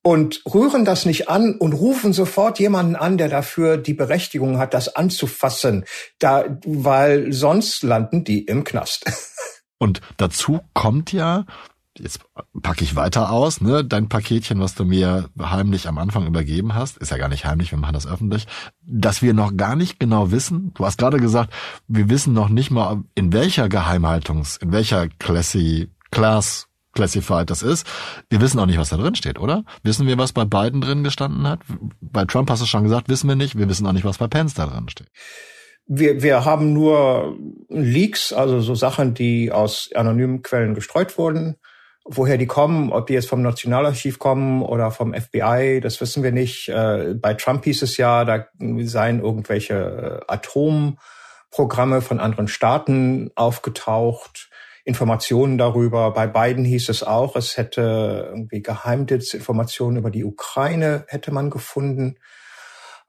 und 0.03 0.43
rühren 0.53 0.85
das 0.85 1.07
nicht 1.07 1.29
an 1.29 1.57
und 1.57 1.75
rufen 1.75 2.13
sofort 2.13 2.59
jemanden 2.59 2.97
an, 2.97 3.19
der 3.19 3.29
dafür 3.29 3.77
die 3.77 3.95
Berechtigung 3.95 4.59
hat, 4.59 4.75
das 4.75 4.97
anzufassen, 4.97 5.85
da, 6.19 6.59
weil 6.65 7.33
sonst 7.33 7.83
landen 7.85 8.25
die 8.25 8.45
im 8.45 8.65
Knast. 8.65 9.05
Und 9.81 10.01
dazu 10.17 10.59
kommt 10.75 11.13
ja, 11.13 11.47
jetzt 11.99 12.21
packe 12.63 12.85
ich 12.85 12.97
weiter 12.97 13.31
aus, 13.31 13.61
ne, 13.61 13.85
dein 13.85 14.09
Paketchen, 14.09 14.61
was 14.61 14.75
du 14.75 14.85
mir 14.85 15.29
heimlich 15.41 15.89
am 15.89 15.99
Anfang 15.99 16.27
übergeben 16.27 16.75
hast, 16.75 16.97
ist 16.99 17.11
ja 17.11 17.19
gar 17.19 17.29
nicht 17.29 17.45
heimlich, 17.45 17.71
wir 17.71 17.79
machen 17.79 17.95
das 17.95 18.07
öffentlich, 18.07 18.47
dass 18.85 19.23
wir 19.23 19.35
noch 19.35 19.57
gar 19.57 19.77
nicht 19.77 20.01
genau 20.01 20.31
wissen, 20.31 20.73
du 20.75 20.85
hast 20.85 20.99
gerade 20.99 21.19
gesagt, 21.19 21.53
wir 21.87 22.09
wissen 22.09 22.33
noch 22.33 22.49
nicht 22.49 22.71
mal, 22.71 23.03
in 23.15 23.33
welcher 23.33 23.69
Geheimhaltungs, 23.69 24.57
in 24.57 24.73
welcher 24.73 25.09
Classy, 25.19 25.91
Class 26.11 26.69
Classified 26.99 27.49
das 27.49 27.63
ist. 27.63 27.87
Wir 28.29 28.41
wissen 28.41 28.59
auch 28.59 28.67
nicht, 28.67 28.79
was 28.79 28.89
da 28.89 28.97
drin 28.97 29.15
steht, 29.15 29.39
oder? 29.39 29.65
Wissen 29.85 30.09
wir, 30.09 30.19
was 30.19 30.33
bei 30.33 30.45
Biden 30.45 30.81
drin 30.81 31.05
gestanden 31.05 31.47
hat? 31.47 31.61
Bei 32.01 32.25
Trump 32.25 32.51
hast 32.51 32.61
du 32.61 32.67
schon 32.67 32.83
gesagt, 32.83 33.09
wissen 33.09 33.29
wir 33.29 33.37
nicht. 33.37 33.57
Wir 33.57 33.69
wissen 33.69 33.87
auch 33.87 33.93
nicht, 33.93 34.05
was 34.05 34.19
bei 34.19 34.27
Pence 34.27 34.55
da 34.55 34.67
drin 34.67 34.89
steht. 34.89 35.07
Wir, 35.87 36.23
wir 36.23 36.45
haben 36.45 36.73
nur 36.73 37.39
Leaks, 37.69 38.33
also 38.33 38.61
so 38.61 38.75
Sachen, 38.75 39.15
die 39.15 39.53
aus 39.53 39.91
anonymen 39.95 40.43
Quellen 40.43 40.75
gestreut 40.75 41.17
wurden. 41.19 41.57
Woher 42.11 42.39
die 42.39 42.47
kommen, 42.47 42.91
ob 42.91 43.07
die 43.07 43.13
jetzt 43.13 43.29
vom 43.29 43.43
Nationalarchiv 43.43 44.19
kommen 44.19 44.63
oder 44.63 44.91
vom 44.91 45.13
FBI, 45.13 45.81
das 45.83 46.01
wissen 46.01 46.23
wir 46.23 46.33
nicht. 46.33 46.71
Äh, 46.71 47.15
bei 47.15 47.35
Trump 47.35 47.65
hieß 47.65 47.83
es 47.83 47.99
ja, 47.99 48.25
da 48.25 48.47
seien 48.59 49.21
irgendwelche 49.21 50.23
äh, 50.27 50.33
Atomprogramme 50.33 52.01
von 52.01 52.19
anderen 52.19 52.49
Staaten 52.49 53.31
aufgetaucht. 53.35 54.49
Informationen 54.85 55.59
darüber. 55.59 56.15
Bei 56.15 56.27
beiden 56.27 56.65
hieß 56.65 56.89
es 56.89 57.03
auch, 57.03 57.37
es 57.37 57.59
hätte 57.59 58.29
irgendwie 58.31 58.63
Geheimdienstinformationen 58.63 59.99
über 59.99 60.11
die 60.11 60.25
Ukraine 60.25 61.05
hätte 61.09 61.31
man 61.31 61.51
gefunden. 61.51 62.17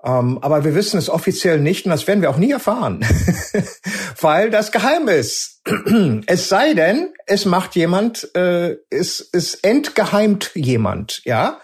Ähm, 0.04 0.40
aber 0.42 0.64
wir 0.64 0.76
wissen 0.76 0.98
es 0.98 1.10
offiziell 1.10 1.60
nicht 1.60 1.86
und 1.86 1.92
das 1.92 2.08
werden 2.08 2.22
wir 2.22 2.30
auch 2.30 2.38
nie 2.38 2.52
erfahren, 2.52 3.06
weil 4.22 4.50
das 4.50 4.72
geheim 4.72 5.10
ist. 5.10 5.62
es 6.26 6.48
sei 6.48 6.74
denn, 6.74 7.14
es 7.26 7.46
macht 7.46 7.76
jemand, 7.76 8.34
äh, 8.36 8.78
es, 8.90 9.30
es 9.34 9.56
entgeheimt 9.56 10.52
jemand, 10.56 11.22
ja. 11.26 11.60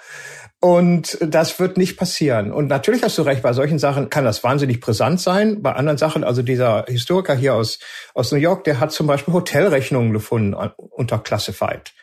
Und 0.60 1.20
das 1.22 1.60
wird 1.60 1.78
nicht 1.78 1.96
passieren. 1.96 2.52
Und 2.52 2.68
natürlich 2.68 3.04
hast 3.04 3.18
du 3.20 3.22
recht, 3.22 3.44
bei 3.44 3.54
solchen 3.54 3.78
Sachen 3.78 4.10
kann 4.10 4.26
das 4.26 4.44
wahnsinnig 4.44 4.80
brisant 4.80 5.22
sein. 5.22 5.62
Bei 5.62 5.74
anderen 5.74 6.00
Sachen, 6.00 6.24
also 6.24 6.42
dieser 6.42 6.86
Historiker 6.88 7.36
hier 7.36 7.54
aus, 7.54 7.78
aus 8.16 8.32
New 8.32 8.40
York, 8.40 8.64
der 8.64 8.80
hat 8.80 8.92
zum 8.92 9.06
Beispiel 9.06 9.34
Hotelrechnungen 9.34 10.12
gefunden 10.12 10.56
unter 10.56 11.20
Classified 11.20 11.94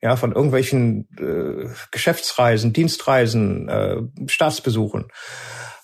ja, 0.00 0.16
von 0.16 0.32
irgendwelchen 0.32 1.08
äh, 1.18 1.68
Geschäftsreisen, 1.90 2.72
Dienstreisen, 2.72 3.68
äh, 3.68 3.96
Staatsbesuchen. 4.26 5.08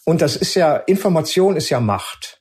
Und 0.04 0.20
das 0.20 0.36
ist 0.36 0.54
ja, 0.54 0.76
Information 0.76 1.56
ist 1.56 1.70
ja 1.70 1.80
Macht. 1.80 2.40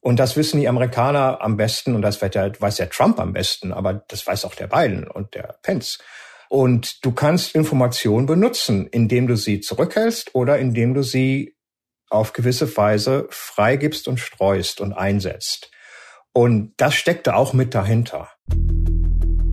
Und 0.00 0.18
das 0.18 0.36
wissen 0.36 0.60
die 0.60 0.68
Amerikaner 0.68 1.40
am 1.40 1.56
besten 1.56 1.94
und 1.94 2.02
das 2.02 2.20
weiß 2.20 2.76
der 2.76 2.90
Trump 2.90 3.20
am 3.20 3.32
besten, 3.32 3.72
aber 3.72 3.94
das 4.08 4.26
weiß 4.26 4.44
auch 4.44 4.54
der 4.54 4.66
Biden 4.66 5.06
und 5.06 5.34
der 5.34 5.58
Pence. 5.62 5.98
Und 6.48 7.04
du 7.04 7.12
kannst 7.12 7.54
Informationen 7.54 8.26
benutzen, 8.26 8.86
indem 8.88 9.26
du 9.26 9.36
sie 9.36 9.60
zurückhältst 9.60 10.34
oder 10.34 10.58
indem 10.58 10.92
du 10.92 11.02
sie 11.02 11.56
auf 12.10 12.32
gewisse 12.32 12.76
Weise 12.76 13.26
freigibst 13.30 14.06
und 14.08 14.18
streust 14.18 14.80
und 14.80 14.92
einsetzt. 14.92 15.70
Und 16.32 16.74
das 16.76 16.94
steckte 16.94 17.36
auch 17.36 17.52
mit 17.52 17.74
dahinter. 17.74 18.28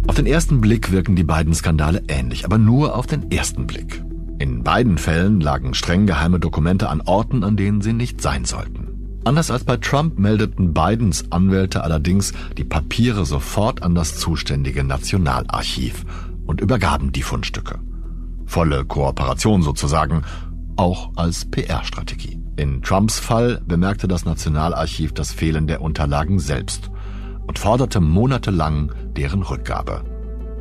Auf 0.08 0.16
den 0.16 0.26
ersten 0.26 0.60
Blick 0.60 0.92
wirken 0.92 1.16
die 1.16 1.24
beiden 1.24 1.54
Skandale 1.54 2.02
ähnlich, 2.08 2.44
aber 2.44 2.58
nur 2.58 2.96
auf 2.96 3.06
den 3.06 3.32
ersten 3.32 3.68
Blick. 3.68 4.02
In 4.40 4.64
beiden 4.64 4.98
Fällen 4.98 5.42
lagen 5.42 5.74
streng 5.74 6.08
geheime 6.08 6.40
Dokumente 6.40 6.88
an 6.88 7.02
Orten, 7.02 7.44
an 7.44 7.58
denen 7.58 7.82
sie 7.82 7.92
nicht 7.92 8.22
sein 8.22 8.46
sollten. 8.46 9.20
Anders 9.26 9.52
als 9.52 9.66
bei 9.66 9.76
Trump 9.76 10.18
meldeten 10.18 10.74
Bidens 10.74 11.30
Anwälte 11.30 11.84
allerdings 11.84 12.32
die 12.58 12.64
Papiere 12.64 13.26
sofort 13.26 13.84
an 13.84 13.96
das 13.96 14.18
zuständige 14.18 14.86
Nationalarchiv 14.86 16.06
und 16.46 16.62
übergaben 16.62 17.12
die 17.12 17.22
Fundstücke. 17.22 17.80
Volle 18.46 18.86
Kooperation 18.86 19.62
sozusagen, 19.62 20.24
auch 20.78 21.12
als 21.18 21.44
PR-Strategie. 21.52 22.42
In 22.56 22.82
Trumps 22.82 23.20
Fall 23.20 23.62
bemerkte 23.68 24.08
das 24.08 24.24
Nationalarchiv 24.24 25.12
das 25.12 25.34
Fehlen 25.34 25.68
der 25.68 25.82
Unterlagen 25.82 26.40
selbst 26.40 26.90
und 27.46 27.60
forderte 27.60 28.00
monatelang 28.00 28.94
deren 29.18 29.44
Rückgabe. 29.44 30.04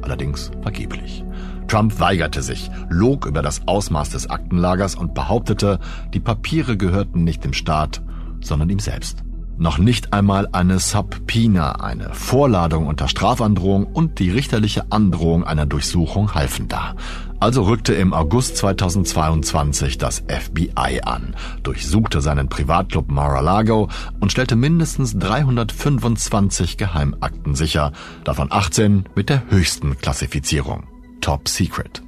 Allerdings 0.03 0.51
vergeblich. 0.63 1.25
Trump 1.69 2.01
weigerte 2.01 2.43
sich, 2.43 2.71
log 2.89 3.27
über 3.27 3.43
das 3.43 3.63
Ausmaß 3.67 4.11
des 4.11 4.29
Aktenlagers 4.29 4.95
und 4.95 5.15
behauptete, 5.15 5.79
die 6.13 6.21
Papiere 6.21 6.77
gehörten 6.77 7.25
nicht 7.25 7.45
dem 7.45 7.53
Staat, 7.53 8.03
sondern 8.41 8.71
ihm 8.71 8.81
selbst. 8.81 9.23
Noch 9.61 9.79
nicht 9.79 10.13
einmal 10.13 10.49
eine 10.53 10.79
Subpoena, 10.79 11.73
eine 11.81 12.15
Vorladung 12.15 12.87
unter 12.87 13.09
Strafandrohung 13.09 13.87
und 13.87 14.21
die 14.21 14.31
richterliche 14.31 14.93
Androhung 14.93 15.43
einer 15.43 15.67
Durchsuchung 15.67 16.35
halfen 16.35 16.69
da. 16.69 16.95
Also 17.41 17.65
rückte 17.65 17.93
im 17.95 18.15
August 18.15 18.57
2022 18.57 19.99
das 19.99 20.23
FBI 20.29 21.01
an, 21.03 21.35
durchsuchte 21.65 22.21
seinen 22.21 22.49
Privatclub 22.49 23.11
Mar-a-Lago 23.11 23.89
und 24.21 24.31
stellte 24.31 24.55
mindestens 24.55 25.19
325 25.19 26.77
Geheimakten 26.77 27.57
sicher, 27.57 27.91
davon 28.23 28.53
18 28.53 29.07
mit 29.17 29.29
der 29.29 29.43
höchsten 29.51 29.99
Klassifizierung. 29.99 30.87
Top 31.29 31.47
Secret. 31.47 32.01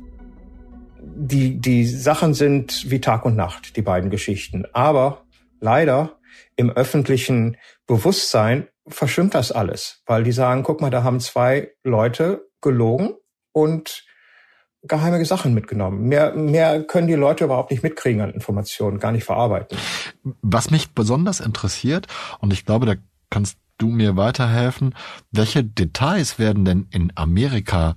Die, 0.99 1.61
die 1.61 1.85
Sachen 1.85 2.33
sind 2.33 2.91
wie 2.91 3.03
Tag 3.03 3.27
und 3.27 3.37
Nacht, 3.37 3.77
die 3.77 3.83
beiden 3.83 4.09
Geschichten. 4.09 4.65
Aber 4.73 5.27
leider 5.61 6.17
im 6.57 6.71
öffentlichen 6.71 7.59
Bewusstsein 7.87 8.69
verschwimmt 8.89 9.35
das 9.35 9.53
alles, 9.53 10.03
weil 10.07 10.25
die 10.25 10.33
sagen, 10.33 10.63
guck 10.63 10.81
mal, 10.81 10.89
da 10.89 11.03
haben 11.03 11.21
zwei 11.21 11.71
Leute 11.85 12.49
gelogen 12.63 13.13
und 13.53 14.07
geheime 14.85 15.23
Sachen 15.27 15.53
mitgenommen. 15.53 16.09
Mehr, 16.09 16.33
mehr 16.35 16.83
können 16.85 17.07
die 17.07 17.13
Leute 17.13 17.45
überhaupt 17.45 17.73
nicht 17.73 17.83
mitkriegen 17.83 18.23
an 18.23 18.31
Informationen, 18.31 19.01
gar 19.01 19.13
nicht 19.13 19.25
verarbeiten. 19.25 19.77
Was 20.41 20.71
mich 20.71 20.95
besonders 20.95 21.41
interessiert, 21.41 22.07
und 22.39 22.55
ich 22.55 22.65
glaube, 22.65 22.87
da 22.87 22.95
kannst 23.29 23.59
du 23.77 23.89
mir 23.89 24.17
weiterhelfen, 24.17 24.95
welche 25.31 25.63
Details 25.63 26.39
werden 26.39 26.65
denn 26.65 26.87
in 26.91 27.13
Amerika 27.17 27.97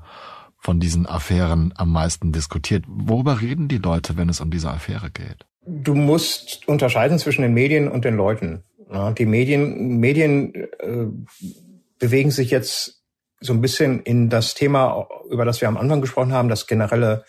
von 0.63 0.79
diesen 0.79 1.05
Affären 1.05 1.73
am 1.75 1.91
meisten 1.91 2.31
diskutiert? 2.31 2.85
Worüber 2.87 3.41
reden 3.41 3.67
die 3.67 3.77
Leute, 3.77 4.17
wenn 4.17 4.29
es 4.29 4.39
um 4.39 4.49
diese 4.49 4.69
Affäre 4.69 5.11
geht? 5.11 5.45
Du 5.65 5.93
musst 5.93 6.67
unterscheiden 6.67 7.19
zwischen 7.19 7.41
den 7.41 7.53
Medien 7.53 7.89
und 7.89 8.05
den 8.05 8.15
Leuten. 8.15 8.63
Die 9.17 9.25
Medien, 9.25 9.97
Medien 9.99 10.53
äh, 10.53 11.07
bewegen 11.99 12.31
sich 12.31 12.51
jetzt 12.51 13.03
so 13.39 13.53
ein 13.53 13.61
bisschen 13.61 14.01
in 14.01 14.29
das 14.29 14.53
Thema, 14.53 15.07
über 15.29 15.45
das 15.45 15.61
wir 15.61 15.67
am 15.67 15.77
Anfang 15.77 15.99
gesprochen 16.01 16.31
haben, 16.31 16.47
das 16.47 16.67
generelle, 16.67 17.25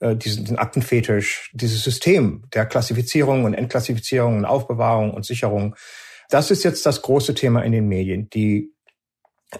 äh, 0.00 0.16
diesen, 0.16 0.44
diesen 0.44 0.58
Aktenfetisch, 0.58 1.50
dieses 1.54 1.82
System 1.82 2.44
der 2.54 2.66
Klassifizierung 2.66 3.44
und 3.44 3.54
Entklassifizierung 3.54 4.38
und 4.38 4.44
Aufbewahrung 4.44 5.12
und 5.12 5.26
Sicherung. 5.26 5.74
Das 6.30 6.50
ist 6.50 6.62
jetzt 6.62 6.86
das 6.86 7.02
große 7.02 7.34
Thema 7.34 7.62
in 7.62 7.72
den 7.72 7.88
Medien. 7.88 8.30
Die 8.30 8.72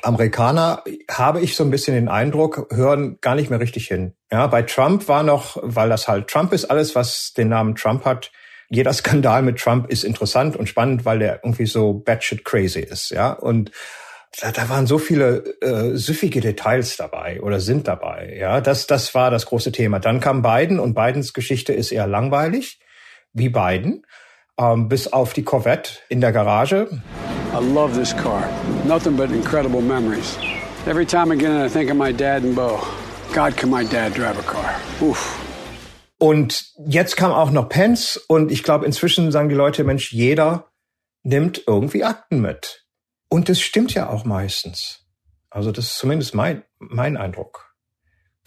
Amerikaner, 0.02 0.85
habe 1.11 1.40
ich 1.40 1.57
so 1.57 1.64
ein 1.64 1.71
bisschen 1.71 1.95
den 1.95 2.09
Eindruck, 2.09 2.68
hören 2.71 3.18
gar 3.21 3.35
nicht 3.35 3.49
mehr 3.49 3.61
richtig 3.61 3.87
hin. 3.88 4.14
Ja, 4.30 4.47
bei 4.47 4.62
Trump 4.62 5.09
war 5.09 5.23
noch, 5.23 5.59
weil 5.62 5.88
das 5.88 6.09
halt 6.09 6.28
Trump 6.28 6.52
ist, 6.52 6.66
alles, 6.66 6.95
was 6.95 7.33
den 7.33 7.49
Namen 7.49 7.75
Trump 7.75 8.04
hat, 8.04 8.30
jeder 8.68 8.92
Skandal 8.95 9.42
mit 9.42 9.59
Trump 9.59 9.90
ist 9.90 10.04
interessant 10.04 10.57
und 10.57 10.68
spannend, 10.68 11.04
weil 11.04 11.18
der 11.21 11.40
irgendwie 11.42 11.66
so 11.66 11.95
batshit 11.95 12.45
crazy 12.45 12.80
ist, 12.80 13.11
ja. 13.11 13.33
Und 13.33 13.71
da, 14.40 14.52
da 14.52 14.68
waren 14.68 14.87
so 14.87 14.99
viele 14.99 15.42
äh, 15.62 15.97
süffige 15.97 16.42
Details 16.42 16.99
dabei 16.99 17.40
oder 17.40 17.61
sind 17.61 17.88
dabei, 17.88 18.37
ja. 18.38 18.61
Das, 18.61 18.87
das 18.87 19.14
war 19.14 19.30
das 19.30 19.47
große 19.47 19.73
Thema. 19.73 20.00
Dann 20.00 20.21
kam 20.21 20.42
Biden 20.42 20.80
und 20.80 20.95
Bidens 20.95 21.33
Geschichte 21.33 21.73
ist 21.73 21.92
eher 21.92 22.07
langweilig, 22.07 22.78
wie 23.33 23.49
Biden, 23.49 24.04
ähm, 24.59 24.88
bis 24.88 25.12
auf 25.12 25.33
die 25.33 25.45
Corvette 25.45 25.93
in 26.09 26.21
der 26.21 26.33
Garage. 26.33 26.88
I 27.53 27.65
love 27.73 27.99
this 27.99 28.15
car. 28.15 28.49
Nothing 28.85 29.17
but 29.17 29.31
incredible 29.31 29.81
memories. 29.81 30.37
Every 30.87 31.07
time 31.07 31.33
I 31.33 31.37
get 31.37 31.50
in, 31.50 31.65
I 31.65 31.69
think 31.69 31.91
of 31.91 31.97
my 31.97 32.12
dad 32.12 32.45
and 32.45 32.55
Bo. 32.55 32.81
God, 33.35 33.57
can 33.57 33.71
my 33.71 33.85
dad 33.85 34.15
drive 34.15 34.38
a 34.38 34.43
car? 34.43 34.75
Oof. 35.00 35.38
Und 36.19 36.73
jetzt 36.87 37.17
kam 37.17 37.31
auch 37.31 37.50
noch 37.50 37.69
Pence 37.69 38.17
und 38.29 38.50
ich 38.50 38.65
glaube, 38.65 38.85
inzwischen 38.85 39.31
sagen 39.31 39.49
die 39.49 39.55
Leute, 39.55 39.85
Mensch, 39.85 40.12
jeder 40.12 40.71
nimmt 41.23 41.62
irgendwie 41.67 42.05
Akten 42.05 42.41
mit. 42.41 42.85
Und 43.29 43.49
das 43.49 43.61
stimmt 43.61 43.95
ja 43.95 44.09
auch 44.09 44.25
meistens. 44.25 45.07
Also 45.50 45.71
das 45.71 45.87
ist 45.87 45.99
zumindest 45.99 46.35
mein, 46.35 46.65
mein 46.79 47.17
Eindruck. 47.17 47.67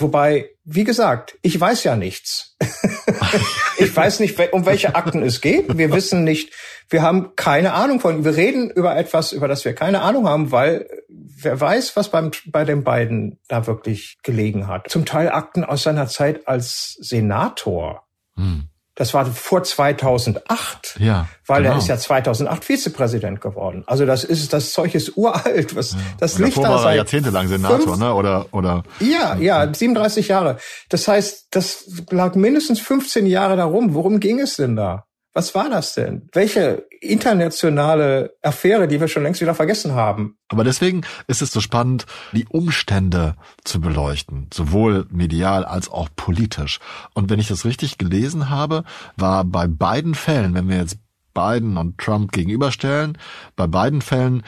Wobei, 0.01 0.49
wie 0.63 0.83
gesagt, 0.83 1.37
ich 1.41 1.59
weiß 1.59 1.83
ja 1.83 1.95
nichts. 1.95 2.57
ich 3.77 3.95
weiß 3.95 4.19
nicht, 4.19 4.39
um 4.53 4.65
welche 4.65 4.95
Akten 4.95 5.23
es 5.23 5.41
geht. 5.41 5.77
Wir 5.77 5.91
wissen 5.91 6.23
nicht, 6.23 6.53
wir 6.89 7.01
haben 7.01 7.35
keine 7.35 7.73
Ahnung 7.73 7.99
von. 7.99 8.25
Wir 8.25 8.35
reden 8.35 8.69
über 8.69 8.95
etwas, 8.95 9.31
über 9.31 9.47
das 9.47 9.63
wir 9.63 9.73
keine 9.73 10.01
Ahnung 10.01 10.27
haben, 10.27 10.51
weil 10.51 10.87
wer 11.07 11.59
weiß, 11.59 11.95
was 11.95 12.09
beim, 12.09 12.31
bei 12.47 12.65
den 12.65 12.83
beiden 12.83 13.39
da 13.47 13.67
wirklich 13.67 14.17
gelegen 14.23 14.67
hat. 14.67 14.89
Zum 14.89 15.05
Teil 15.05 15.29
Akten 15.29 15.63
aus 15.63 15.83
seiner 15.83 16.07
Zeit 16.07 16.47
als 16.47 16.97
Senator. 16.99 18.05
Hm. 18.35 18.70
Das 18.95 19.13
war 19.13 19.25
vor 19.25 19.63
2008. 19.63 20.97
Ja. 20.99 21.27
Weil 21.47 21.63
genau. 21.63 21.75
er 21.75 21.77
ist 21.79 21.87
ja 21.87 21.97
2008 21.97 22.65
Vizepräsident 22.65 23.39
geworden. 23.39 23.83
Also 23.87 24.05
das 24.05 24.23
ist, 24.23 24.51
das 24.51 24.73
Zeug 24.73 24.93
ist 24.95 25.15
uralt. 25.17 25.75
Was, 25.75 25.93
ja. 25.93 25.99
das 26.19 26.37
liegt 26.39 26.57
da 26.57 26.63
war 26.69 26.85
er 26.89 26.97
jahrzehntelang 26.97 27.47
Senator, 27.47 27.79
fünf, 27.79 27.97
ne? 27.97 28.13
Oder, 28.13 28.47
oder? 28.51 28.83
Ja, 28.99 29.37
ja, 29.37 29.73
37 29.73 30.27
Jahre. 30.27 30.57
Das 30.89 31.07
heißt, 31.07 31.47
das 31.51 32.03
lag 32.09 32.35
mindestens 32.35 32.81
15 32.81 33.25
Jahre 33.25 33.55
darum. 33.55 33.93
Worum 33.93 34.19
ging 34.19 34.39
es 34.39 34.57
denn 34.57 34.75
da? 34.75 35.05
Was 35.33 35.55
war 35.55 35.69
das 35.69 35.93
denn? 35.93 36.27
Welche 36.33 36.85
internationale 36.99 38.35
Affäre, 38.41 38.87
die 38.87 38.99
wir 38.99 39.07
schon 39.07 39.23
längst 39.23 39.39
wieder 39.39 39.55
vergessen 39.55 39.93
haben? 39.93 40.37
Aber 40.49 40.65
deswegen 40.65 41.03
ist 41.27 41.41
es 41.41 41.51
so 41.51 41.61
spannend, 41.61 42.05
die 42.33 42.45
Umstände 42.49 43.35
zu 43.63 43.79
beleuchten, 43.79 44.49
sowohl 44.53 45.07
medial 45.09 45.63
als 45.63 45.89
auch 45.89 46.09
politisch. 46.15 46.79
Und 47.13 47.29
wenn 47.29 47.39
ich 47.39 47.47
das 47.47 47.63
richtig 47.63 47.97
gelesen 47.97 48.49
habe, 48.49 48.83
war 49.15 49.45
bei 49.45 49.67
beiden 49.67 50.15
Fällen, 50.15 50.53
wenn 50.53 50.67
wir 50.67 50.77
jetzt 50.77 50.97
Biden 51.33 51.77
und 51.77 51.97
Trump 51.97 52.33
gegenüberstellen, 52.33 53.17
bei 53.55 53.67
beiden 53.67 54.01
Fällen 54.01 54.43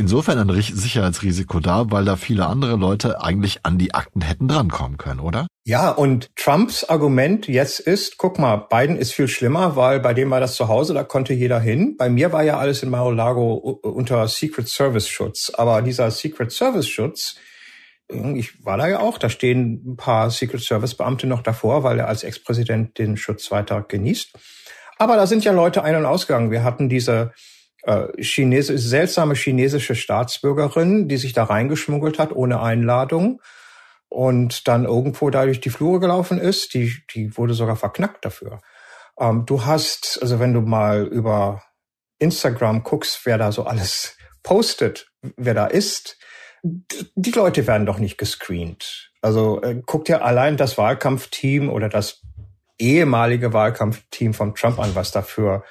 insofern 0.00 0.38
ein 0.38 0.60
Sicherheitsrisiko 0.60 1.60
da, 1.60 1.90
weil 1.90 2.04
da 2.04 2.16
viele 2.16 2.46
andere 2.46 2.76
Leute 2.76 3.22
eigentlich 3.22 3.60
an 3.64 3.78
die 3.78 3.94
Akten 3.94 4.22
hätten 4.22 4.48
drankommen 4.48 4.98
können, 4.98 5.20
oder? 5.20 5.46
Ja, 5.64 5.90
und 5.90 6.34
Trumps 6.36 6.84
Argument 6.84 7.46
jetzt 7.46 7.80
ist, 7.80 8.16
guck 8.16 8.38
mal, 8.38 8.56
Biden 8.56 8.96
ist 8.96 9.12
viel 9.12 9.28
schlimmer, 9.28 9.76
weil 9.76 10.00
bei 10.00 10.14
dem 10.14 10.30
war 10.30 10.40
das 10.40 10.56
zu 10.56 10.68
Hause, 10.68 10.94
da 10.94 11.04
konnte 11.04 11.34
jeder 11.34 11.60
hin. 11.60 11.96
Bei 11.98 12.08
mir 12.08 12.32
war 12.32 12.42
ja 12.42 12.58
alles 12.58 12.82
in 12.82 12.90
Mar-a-Lago 12.90 13.54
unter 13.82 14.26
Secret 14.26 14.68
Service 14.68 15.08
Schutz. 15.08 15.52
Aber 15.54 15.82
dieser 15.82 16.10
Secret 16.10 16.50
Service 16.50 16.88
Schutz, 16.88 17.36
ich 18.08 18.64
war 18.64 18.78
da 18.78 18.88
ja 18.88 19.00
auch, 19.00 19.18
da 19.18 19.28
stehen 19.28 19.82
ein 19.86 19.96
paar 19.96 20.30
Secret 20.30 20.62
Service 20.62 20.96
Beamte 20.96 21.26
noch 21.26 21.42
davor, 21.42 21.84
weil 21.84 21.98
er 22.00 22.08
als 22.08 22.24
Ex-Präsident 22.24 22.98
den 22.98 23.16
Schutz 23.16 23.50
weiter 23.50 23.82
genießt. 23.82 24.32
Aber 24.98 25.16
da 25.16 25.26
sind 25.26 25.44
ja 25.44 25.52
Leute 25.52 25.84
ein- 25.84 25.96
und 25.96 26.06
ausgegangen. 26.06 26.50
Wir 26.50 26.64
hatten 26.64 26.88
diese 26.88 27.32
äh, 27.82 28.22
Chinese, 28.22 28.76
seltsame 28.78 29.34
chinesische 29.34 29.94
Staatsbürgerin, 29.94 31.08
die 31.08 31.16
sich 31.16 31.32
da 31.32 31.44
reingeschmuggelt 31.44 32.18
hat 32.18 32.32
ohne 32.32 32.60
Einladung 32.60 33.40
und 34.08 34.68
dann 34.68 34.84
irgendwo 34.84 35.30
da 35.30 35.44
durch 35.44 35.60
die 35.60 35.70
Flure 35.70 36.00
gelaufen 36.00 36.38
ist. 36.38 36.74
Die, 36.74 36.94
die 37.14 37.36
wurde 37.36 37.54
sogar 37.54 37.76
verknackt 37.76 38.24
dafür. 38.24 38.60
Ähm, 39.18 39.46
du 39.46 39.64
hast, 39.64 40.18
also 40.20 40.40
wenn 40.40 40.52
du 40.52 40.60
mal 40.60 41.06
über 41.06 41.62
Instagram 42.18 42.82
guckst, 42.82 43.20
wer 43.24 43.38
da 43.38 43.52
so 43.52 43.64
alles 43.64 44.16
postet, 44.42 45.10
wer 45.36 45.54
da 45.54 45.66
ist, 45.66 46.18
die 46.62 47.30
Leute 47.30 47.66
werden 47.66 47.86
doch 47.86 47.98
nicht 47.98 48.18
gescreent. 48.18 49.12
Also 49.22 49.62
äh, 49.62 49.80
guck 49.84 50.04
dir 50.04 50.24
allein 50.24 50.56
das 50.56 50.76
Wahlkampfteam 50.76 51.70
oder 51.70 51.88
das 51.88 52.22
ehemalige 52.78 53.52
Wahlkampfteam 53.52 54.34
von 54.34 54.54
Trump 54.54 54.78
an, 54.78 54.94
was 54.94 55.12
dafür 55.12 55.64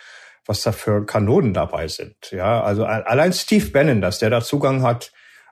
was 0.50 0.64
da 0.64 0.72
für 0.72 1.06
Kanonen 1.06 1.54
dabei 1.54 1.88
sind. 1.88 2.16
Ja, 2.32 2.64
also 2.64 2.84
allein 2.84 3.34
Steve 3.34 3.68
Bannon, 3.68 4.02
dass 4.02 4.18
der 4.18 4.32
da 4.32 4.42
Zugang 4.42 4.82
hat, 4.82 5.12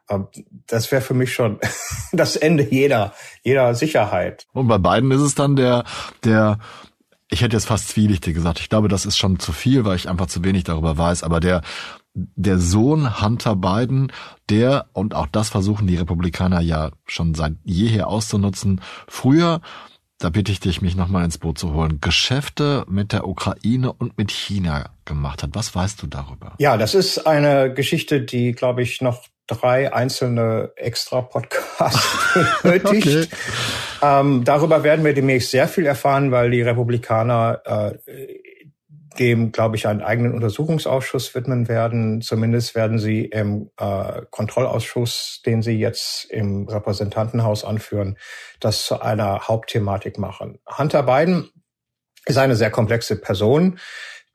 ähm, 0.09 0.27
das 0.65 0.91
wäre 0.91 1.03
für 1.03 1.13
mich 1.13 1.31
schon 1.31 1.59
das 2.11 2.35
Ende 2.35 2.63
jeder, 2.63 3.13
jeder 3.43 3.75
Sicherheit. 3.75 4.47
Und 4.53 4.67
bei 4.67 4.79
beiden 4.79 5.11
ist 5.11 5.21
es 5.21 5.35
dann 5.35 5.55
der, 5.55 5.83
der, 6.23 6.57
ich 7.29 7.43
hätte 7.43 7.55
jetzt 7.55 7.67
fast 7.67 7.89
zwielichtig 7.89 8.33
gesagt. 8.33 8.59
Ich 8.59 8.69
glaube, 8.69 8.87
das 8.87 9.05
ist 9.05 9.19
schon 9.19 9.37
zu 9.37 9.51
viel, 9.51 9.85
weil 9.85 9.97
ich 9.97 10.09
einfach 10.09 10.25
zu 10.25 10.43
wenig 10.43 10.63
darüber 10.63 10.97
weiß. 10.97 11.21
Aber 11.21 11.39
der, 11.39 11.61
der 12.15 12.57
Sohn 12.57 13.21
Hunter 13.21 13.55
Biden, 13.55 14.11
der, 14.49 14.87
und 14.93 15.13
auch 15.13 15.27
das 15.27 15.49
versuchen 15.49 15.85
die 15.85 15.97
Republikaner 15.97 16.59
ja 16.61 16.89
schon 17.05 17.35
seit 17.35 17.53
jeher 17.63 18.07
auszunutzen, 18.07 18.81
früher 19.07 19.61
da 20.19 20.29
bitte 20.29 20.51
ich 20.51 20.59
dich, 20.59 20.81
mich 20.81 20.95
nochmal 20.95 21.25
ins 21.25 21.37
Boot 21.37 21.57
zu 21.57 21.73
holen, 21.73 21.99
Geschäfte 22.01 22.85
mit 22.89 23.13
der 23.13 23.27
Ukraine 23.27 23.93
und 23.93 24.17
mit 24.17 24.31
China 24.31 24.89
gemacht 25.05 25.43
hat. 25.43 25.51
Was 25.53 25.75
weißt 25.75 26.01
du 26.01 26.07
darüber? 26.07 26.53
Ja, 26.57 26.77
das 26.77 26.95
ist 26.95 27.27
eine 27.27 27.73
Geschichte, 27.73 28.21
die, 28.21 28.53
glaube 28.53 28.81
ich, 28.81 29.01
noch 29.01 29.23
drei 29.45 29.93
einzelne 29.93 30.71
extra 30.75 31.21
Podcasts 31.21 32.33
benötigt. 32.63 33.07
okay. 33.07 33.27
ähm, 34.01 34.43
darüber 34.43 34.83
werden 34.83 35.05
wir 35.05 35.13
demnächst 35.13 35.51
sehr 35.51 35.67
viel 35.67 35.85
erfahren, 35.85 36.31
weil 36.31 36.51
die 36.51 36.61
Republikaner 36.61 37.61
äh, 37.65 38.37
dem, 39.19 39.51
glaube 39.51 39.75
ich, 39.75 39.87
einen 39.87 40.01
eigenen 40.01 40.33
Untersuchungsausschuss 40.33 41.33
widmen 41.35 41.67
werden. 41.67 42.21
Zumindest 42.21 42.75
werden 42.75 42.99
sie 42.99 43.25
im 43.25 43.69
äh, 43.77 44.21
Kontrollausschuss, 44.29 45.41
den 45.45 45.61
sie 45.61 45.79
jetzt 45.79 46.25
im 46.25 46.67
Repräsentantenhaus 46.67 47.63
anführen, 47.63 48.17
das 48.59 48.85
zu 48.85 49.01
einer 49.01 49.47
Hauptthematik 49.47 50.17
machen. 50.17 50.59
Hunter 50.77 51.03
Biden 51.03 51.49
ist 52.25 52.37
eine 52.37 52.55
sehr 52.55 52.71
komplexe 52.71 53.19
Person. 53.19 53.79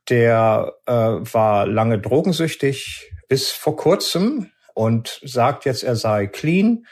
Der 0.09 0.73
äh, 0.85 0.93
war 0.93 1.65
lange 1.65 1.99
drogensüchtig 1.99 3.11
bis 3.29 3.51
vor 3.51 3.77
kurzem 3.77 4.51
und 4.73 5.19
sagt 5.23 5.65
jetzt, 5.65 5.83
er 5.83 5.95
sei 5.95 6.27
clean 6.27 6.85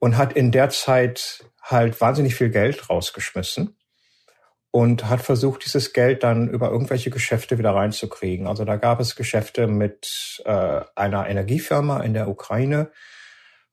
und 0.00 0.16
hat 0.16 0.32
in 0.32 0.50
der 0.50 0.70
Zeit 0.70 1.44
halt 1.62 2.00
wahnsinnig 2.00 2.34
viel 2.34 2.50
Geld 2.50 2.90
rausgeschmissen 2.90 3.77
und 4.70 5.08
hat 5.08 5.22
versucht, 5.22 5.64
dieses 5.64 5.92
Geld 5.92 6.22
dann 6.22 6.48
über 6.48 6.70
irgendwelche 6.70 7.10
Geschäfte 7.10 7.58
wieder 7.58 7.74
reinzukriegen. 7.74 8.46
Also 8.46 8.64
da 8.64 8.76
gab 8.76 9.00
es 9.00 9.16
Geschäfte 9.16 9.66
mit 9.66 10.42
äh, 10.44 10.80
einer 10.94 11.28
Energiefirma 11.28 12.00
in 12.00 12.14
der 12.14 12.28
Ukraine. 12.28 12.90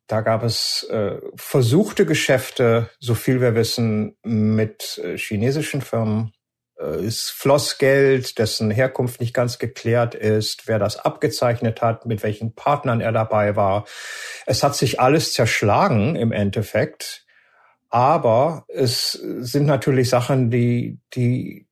Da 0.07 0.21
gab 0.21 0.43
es 0.43 0.83
äh, 0.89 1.19
versuchte 1.35 2.05
Geschäfte, 2.05 2.89
so 2.99 3.15
viel 3.15 3.41
wir 3.41 3.55
wissen, 3.55 4.15
mit 4.23 5.01
äh, 5.03 5.17
chinesischen 5.17 5.81
Firmen. 5.81 6.31
Äh, 6.79 7.05
es 7.05 7.29
floss 7.29 7.77
Geld, 7.77 8.37
dessen 8.37 8.71
Herkunft 8.71 9.19
nicht 9.19 9.33
ganz 9.33 9.57
geklärt 9.57 10.15
ist, 10.15 10.67
wer 10.67 10.79
das 10.79 10.97
abgezeichnet 10.97 11.81
hat, 11.81 12.05
mit 12.05 12.23
welchen 12.23 12.53
Partnern 12.53 13.01
er 13.01 13.11
dabei 13.11 13.55
war. 13.55 13.85
Es 14.45 14.63
hat 14.63 14.75
sich 14.75 14.99
alles 14.99 15.33
zerschlagen 15.33 16.15
im 16.15 16.31
Endeffekt 16.31 17.24
aber 17.95 18.65
es 18.67 19.13
sind 19.13 19.67
natürlich 19.67 20.09
Sachen, 20.09 20.51
die, 20.51 20.99
die, 21.13 21.65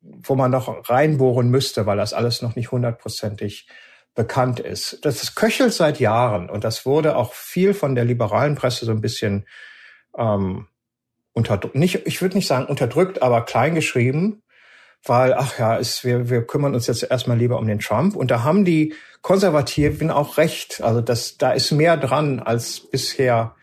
wo 0.00 0.36
man 0.36 0.50
noch 0.50 0.88
reinbohren 0.88 1.50
müsste, 1.50 1.84
weil 1.84 1.98
das 1.98 2.14
alles 2.14 2.40
noch 2.40 2.56
nicht 2.56 2.72
hundertprozentig 2.72 3.68
bekannt 4.14 4.58
ist. 4.58 5.04
Das 5.04 5.34
köchelt 5.34 5.74
seit 5.74 6.00
Jahren 6.00 6.48
und 6.48 6.64
das 6.64 6.86
wurde 6.86 7.14
auch 7.16 7.34
viel 7.34 7.74
von 7.74 7.94
der 7.94 8.06
liberalen 8.06 8.54
Presse 8.54 8.86
so 8.86 8.92
ein 8.92 9.02
bisschen 9.02 9.46
ähm, 10.16 10.66
unter, 11.34 11.60
nicht, 11.74 12.06
ich 12.06 12.22
würde 12.22 12.38
nicht 12.38 12.46
sagen 12.46 12.64
unterdrückt, 12.64 13.20
aber 13.20 13.44
kleingeschrieben, 13.44 14.42
weil, 15.02 15.34
ach 15.34 15.58
ja, 15.58 15.76
ist, 15.76 16.04
wir, 16.04 16.30
wir 16.30 16.46
kümmern 16.46 16.74
uns 16.74 16.86
jetzt 16.86 17.02
erstmal 17.02 17.36
lieber 17.36 17.58
um 17.58 17.66
den 17.66 17.80
Trump. 17.80 18.16
Und 18.16 18.30
da 18.30 18.44
haben 18.44 18.64
die 18.64 18.94
Konservativen 19.20 20.10
auch 20.10 20.38
recht. 20.38 20.80
Also 20.80 21.02
das, 21.02 21.36
da 21.36 21.52
ist 21.52 21.70
mehr 21.70 21.98
dran, 21.98 22.40
als 22.40 22.80
bisher 22.80 23.54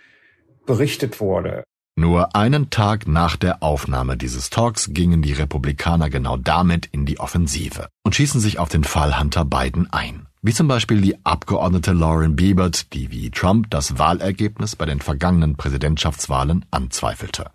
berichtet 0.68 1.20
wurde. 1.20 1.64
Nur 1.98 2.36
einen 2.36 2.70
Tag 2.70 3.08
nach 3.08 3.36
der 3.36 3.62
Aufnahme 3.62 4.16
dieses 4.16 4.50
Talks 4.50 4.92
gingen 4.94 5.22
die 5.22 5.34
Republikaner 5.34 6.10
genau 6.10 6.38
damit 6.38 6.86
in 6.86 7.06
die 7.06 7.20
Offensive 7.20 7.90
und 8.04 8.16
schießen 8.16 8.40
sich 8.40 8.60
auf 8.60 8.70
den 8.70 8.86
Fall 8.86 9.20
Hunter 9.20 9.44
Biden 9.44 9.92
ein. 9.92 10.28
Wie 10.42 10.54
zum 10.54 10.68
Beispiel 10.68 11.02
die 11.02 11.24
Abgeordnete 11.26 11.92
Lauren 11.92 12.36
Biebert, 12.36 12.94
die 12.94 13.12
wie 13.12 13.30
Trump 13.30 13.70
das 13.70 14.00
Wahlergebnis 14.00 14.76
bei 14.76 14.86
den 14.86 15.02
vergangenen 15.02 15.58
Präsidentschaftswahlen 15.58 16.66
anzweifelte. 16.72 17.52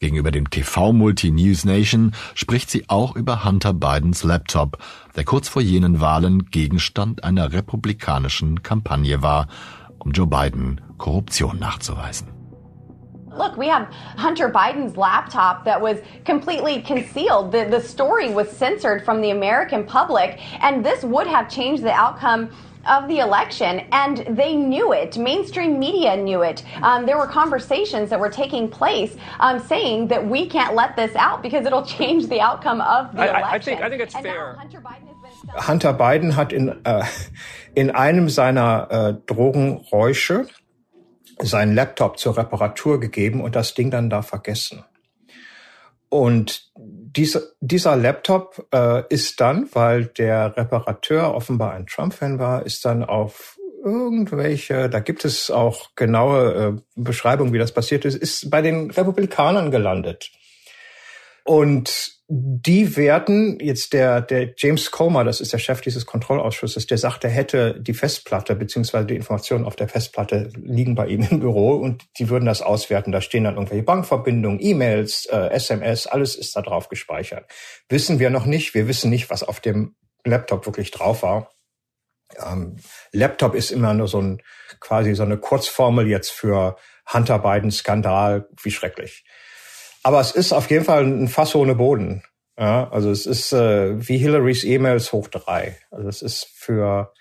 Gegenüber 0.00 0.30
dem 0.30 0.50
TV-Multi 0.50 1.30
News 1.30 1.64
Nation 1.64 2.12
spricht 2.34 2.70
sie 2.70 2.88
auch 2.88 3.14
über 3.14 3.44
Hunter 3.44 3.72
Bidens 3.72 4.24
Laptop, 4.24 4.78
der 5.14 5.24
kurz 5.24 5.48
vor 5.48 5.62
jenen 5.62 6.00
Wahlen 6.00 6.46
Gegenstand 6.46 7.22
einer 7.22 7.52
republikanischen 7.52 8.62
Kampagne 8.62 9.22
war, 9.22 9.46
um 9.98 10.10
Joe 10.12 10.26
Biden 10.26 10.80
Korruption 10.98 11.58
nachzuweisen. 11.58 12.39
Look, 13.36 13.56
we 13.56 13.68
have 13.68 13.88
Hunter 14.16 14.48
Biden's 14.50 14.96
laptop 14.96 15.64
that 15.64 15.80
was 15.80 15.98
completely 16.24 16.82
concealed. 16.82 17.52
The, 17.52 17.64
the 17.64 17.80
story 17.80 18.30
was 18.32 18.50
censored 18.50 19.04
from 19.04 19.20
the 19.20 19.30
American 19.30 19.84
public, 19.84 20.40
and 20.62 20.84
this 20.84 21.04
would 21.04 21.26
have 21.26 21.48
changed 21.48 21.82
the 21.82 21.92
outcome 21.92 22.50
of 22.88 23.08
the 23.08 23.18
election, 23.18 23.86
and 23.92 24.18
they 24.30 24.56
knew 24.56 24.92
it. 24.92 25.18
Mainstream 25.18 25.78
media 25.78 26.16
knew 26.16 26.42
it. 26.42 26.64
Um, 26.82 27.06
there 27.06 27.18
were 27.18 27.26
conversations 27.26 28.10
that 28.10 28.18
were 28.18 28.30
taking 28.30 28.68
place 28.68 29.16
um, 29.38 29.58
saying 29.60 30.08
that 30.08 30.26
we 30.26 30.46
can't 30.46 30.74
let 30.74 30.96
this 30.96 31.14
out 31.14 31.42
because 31.42 31.66
it'll 31.66 31.84
change 31.98 32.26
the 32.28 32.40
outcome 32.40 32.80
of 32.80 33.14
the 33.14 33.22
I, 33.22 33.38
election. 33.38 33.50
I 33.52 33.58
think 33.58 33.82
I 33.82 33.88
think 33.90 34.02
it's 34.02 34.14
And 34.14 34.24
fair. 34.24 34.54
Hunter 34.54 34.80
Biden 34.80 35.08
has 35.08 35.42
been 35.42 35.62
Hunter 35.62 35.92
Biden 35.92 36.36
hat 36.36 36.52
in, 36.52 36.84
äh, 36.84 37.04
in 37.74 37.90
einem 37.90 38.28
seiner 38.28 38.88
äh, 38.90 39.14
Drogenräusche 39.26 40.46
seinen 41.42 41.74
Laptop 41.74 42.18
zur 42.18 42.36
Reparatur 42.36 43.00
gegeben 43.00 43.40
und 43.40 43.56
das 43.56 43.74
Ding 43.74 43.90
dann 43.90 44.10
da 44.10 44.22
vergessen. 44.22 44.84
Und 46.08 46.70
dieser, 46.76 47.42
dieser 47.60 47.96
Laptop 47.96 48.66
äh, 48.74 49.04
ist 49.08 49.40
dann, 49.40 49.68
weil 49.72 50.06
der 50.06 50.56
Reparateur 50.56 51.34
offenbar 51.34 51.72
ein 51.72 51.86
Trump-Fan 51.86 52.38
war, 52.38 52.66
ist 52.66 52.84
dann 52.84 53.04
auf 53.04 53.56
irgendwelche, 53.84 54.90
da 54.90 55.00
gibt 55.00 55.24
es 55.24 55.50
auch 55.50 55.94
genaue 55.94 56.52
äh, 56.76 56.82
Beschreibungen, 56.96 57.52
wie 57.52 57.58
das 57.58 57.72
passiert 57.72 58.04
ist, 58.04 58.16
ist 58.16 58.50
bei 58.50 58.60
den 58.60 58.90
Republikanern 58.90 59.70
gelandet. 59.70 60.30
Und 61.44 62.19
die 62.32 62.96
werden 62.96 63.58
jetzt 63.60 63.92
der, 63.92 64.20
der 64.20 64.52
James 64.56 64.92
Comer, 64.92 65.24
das 65.24 65.40
ist 65.40 65.52
der 65.52 65.58
Chef 65.58 65.80
dieses 65.80 66.06
Kontrollausschusses, 66.06 66.86
der 66.86 66.96
sagt, 66.96 67.24
er 67.24 67.30
hätte 67.30 67.80
die 67.80 67.92
Festplatte 67.92 68.54
beziehungsweise 68.54 69.06
die 69.06 69.16
Informationen 69.16 69.64
auf 69.64 69.74
der 69.74 69.88
Festplatte 69.88 70.48
liegen 70.54 70.94
bei 70.94 71.08
ihm 71.08 71.26
im 71.28 71.40
Büro 71.40 71.72
und 71.72 72.04
die 72.20 72.28
würden 72.28 72.46
das 72.46 72.62
auswerten. 72.62 73.10
Da 73.10 73.20
stehen 73.20 73.42
dann 73.42 73.56
irgendwelche 73.56 73.82
Bankverbindungen, 73.82 74.60
E-Mails, 74.62 75.26
äh, 75.26 75.48
SMS, 75.48 76.06
alles 76.06 76.36
ist 76.36 76.54
da 76.54 76.62
drauf 76.62 76.88
gespeichert. 76.88 77.50
Wissen 77.88 78.20
wir 78.20 78.30
noch 78.30 78.46
nicht. 78.46 78.74
Wir 78.74 78.86
wissen 78.86 79.10
nicht, 79.10 79.28
was 79.28 79.42
auf 79.42 79.58
dem 79.58 79.96
Laptop 80.24 80.66
wirklich 80.66 80.92
drauf 80.92 81.24
war. 81.24 81.50
Ähm, 82.38 82.76
Laptop 83.10 83.56
ist 83.56 83.72
immer 83.72 83.92
nur 83.92 84.06
so 84.06 84.20
ein 84.20 84.40
quasi 84.78 85.16
so 85.16 85.24
eine 85.24 85.36
Kurzformel 85.36 86.06
jetzt 86.06 86.30
für 86.30 86.76
Hunter 87.12 87.40
Biden 87.40 87.72
Skandal. 87.72 88.48
Wie 88.62 88.70
schrecklich. 88.70 89.24
Aber 90.02 90.20
es 90.20 90.30
ist 90.32 90.52
auf 90.52 90.70
jeden 90.70 90.84
Fall 90.84 91.04
ein 91.04 91.28
Fass 91.28 91.54
ohne 91.54 91.74
Boden. 91.74 92.22
Ja, 92.58 92.90
also 92.90 93.10
es 93.10 93.26
ist 93.26 93.52
äh, 93.52 94.06
wie 94.06 94.18
Hillarys 94.18 94.64
E-Mails 94.64 95.12
hoch 95.12 95.28
drei. 95.28 95.78
Also 95.90 96.08
es 96.08 96.22
ist 96.22 96.48
für 96.54 97.12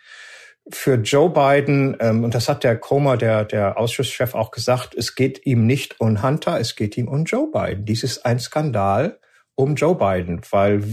für 0.71 0.95
Joe 0.95 1.29
Biden 1.31 1.97
ähm, 1.99 2.23
und 2.23 2.35
das 2.35 2.47
hat 2.47 2.63
der 2.63 2.77
Comer, 2.77 3.17
der 3.17 3.45
der 3.45 3.77
Ausschusschef 3.77 4.35
auch 4.35 4.51
gesagt. 4.51 4.93
Es 4.95 5.15
geht 5.15 5.45
ihm 5.45 5.65
nicht 5.65 5.99
um 5.99 6.21
Hunter, 6.21 6.59
es 6.59 6.75
geht 6.75 6.97
ihm 6.97 7.07
um 7.07 7.23
Joe 7.23 7.49
Biden. 7.51 7.85
Dies 7.85 8.03
ist 8.03 8.25
ein 8.25 8.39
Skandal 8.39 9.19
um 9.55 9.75
Joe 9.75 9.95
Biden, 9.95 10.41
weil 10.51 10.83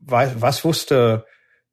weil- 0.00 0.34
was 0.40 0.64
wusste 0.64 1.24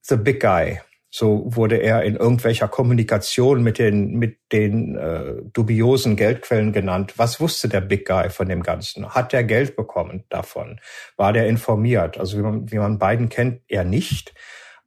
the 0.01 0.15
Big 0.15 0.39
Guy? 0.39 0.79
So 1.17 1.43
wurde 1.45 1.77
er 1.77 2.03
in 2.03 2.17
irgendwelcher 2.17 2.67
Kommunikation 2.67 3.63
mit 3.63 3.79
den 3.79 4.15
mit 4.15 4.51
den 4.51 4.97
äh, 4.97 5.35
dubiosen 5.53 6.17
Geldquellen 6.17 6.73
genannt. 6.73 7.13
Was 7.15 7.39
wusste 7.39 7.69
der 7.69 7.79
Big 7.79 8.05
Guy 8.05 8.29
von 8.29 8.49
dem 8.49 8.63
Ganzen? 8.63 9.07
Hat 9.07 9.33
er 9.33 9.45
Geld 9.45 9.77
bekommen 9.77 10.25
davon? 10.27 10.81
War 11.15 11.31
der 11.31 11.47
informiert? 11.47 12.17
Also 12.17 12.37
wie 12.37 12.41
man, 12.41 12.69
wie 12.69 12.79
man 12.79 12.99
Biden 12.99 13.29
kennt, 13.29 13.61
er 13.69 13.85
nicht. 13.85 14.33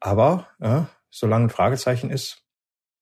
Aber 0.00 0.48
ja, 0.60 0.90
solange 1.08 1.46
ein 1.46 1.50
Fragezeichen 1.50 2.10
ist, 2.10 2.44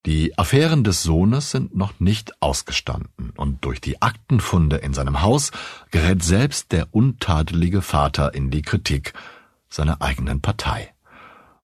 Die 0.06 0.38
Affären 0.38 0.84
des 0.84 1.02
Sohnes 1.02 1.50
sind 1.50 1.74
noch 1.74 1.98
nicht 1.98 2.40
ausgestanden 2.40 3.32
und 3.36 3.64
durch 3.64 3.80
die 3.80 4.00
Aktenfunde 4.02 4.76
in 4.76 4.94
seinem 4.94 5.22
Haus 5.22 5.50
gerät 5.90 6.22
selbst 6.22 6.70
der 6.70 6.94
untadelige 6.94 7.82
Vater 7.82 8.34
in 8.34 8.52
die 8.52 8.62
Kritik 8.62 9.14
seiner 9.68 10.00
eigenen 10.00 10.40
Partei. 10.40 10.92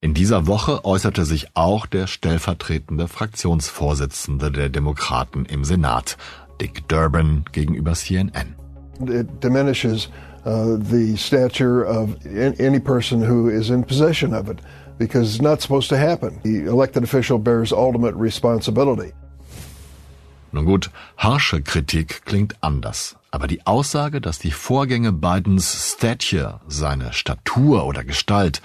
In 0.05 0.15
dieser 0.15 0.49
Woche 0.49 0.85
äußerte 0.85 1.25
sich 1.25 1.47
auch 1.55 1.87
der 1.87 2.09
stellvertretende 2.09 3.07
Fraktionsvorsitzende 3.07 4.51
der 4.51 4.69
Demokraten 4.69 5.45
im 5.45 5.65
Senat, 5.65 6.17
Dick 6.61 6.89
Durbin, 6.89 7.45
gegenüber 7.53 7.93
CNN. 7.93 8.57
It 9.07 9.29
diminishes 9.41 10.09
uh, 10.45 10.77
the 10.91 11.17
stature 11.17 11.85
of 11.87 12.17
any 12.59 12.81
person 12.81 13.23
who 13.23 13.49
is 13.49 13.71
in 13.71 13.85
possession 13.85 14.35
of 14.35 14.49
it 14.49 14.59
because 14.99 15.37
it's 15.37 15.41
not 15.41 15.63
supposed 15.63 15.89
to 15.89 15.97
happen. 15.97 16.41
The 16.43 16.65
elected 16.65 17.05
official 17.05 17.39
bears 17.39 17.73
ultimate 17.73 18.17
responsibility. 18.17 19.13
Nun 20.51 20.65
gut, 20.65 20.91
harsche 21.17 21.63
Kritik 21.63 22.25
klingt 22.25 22.57
anders, 22.61 23.15
aber 23.31 23.47
die 23.47 23.65
Aussage, 23.69 24.21
dass 24.21 24.41
die 24.41 24.51
Vorgänge 24.51 25.13
Bidens 25.13 25.95
Stature, 25.95 26.61
seine 26.67 27.13
Statur 27.13 27.87
oder 27.87 28.03
Gestalt, 28.03 28.61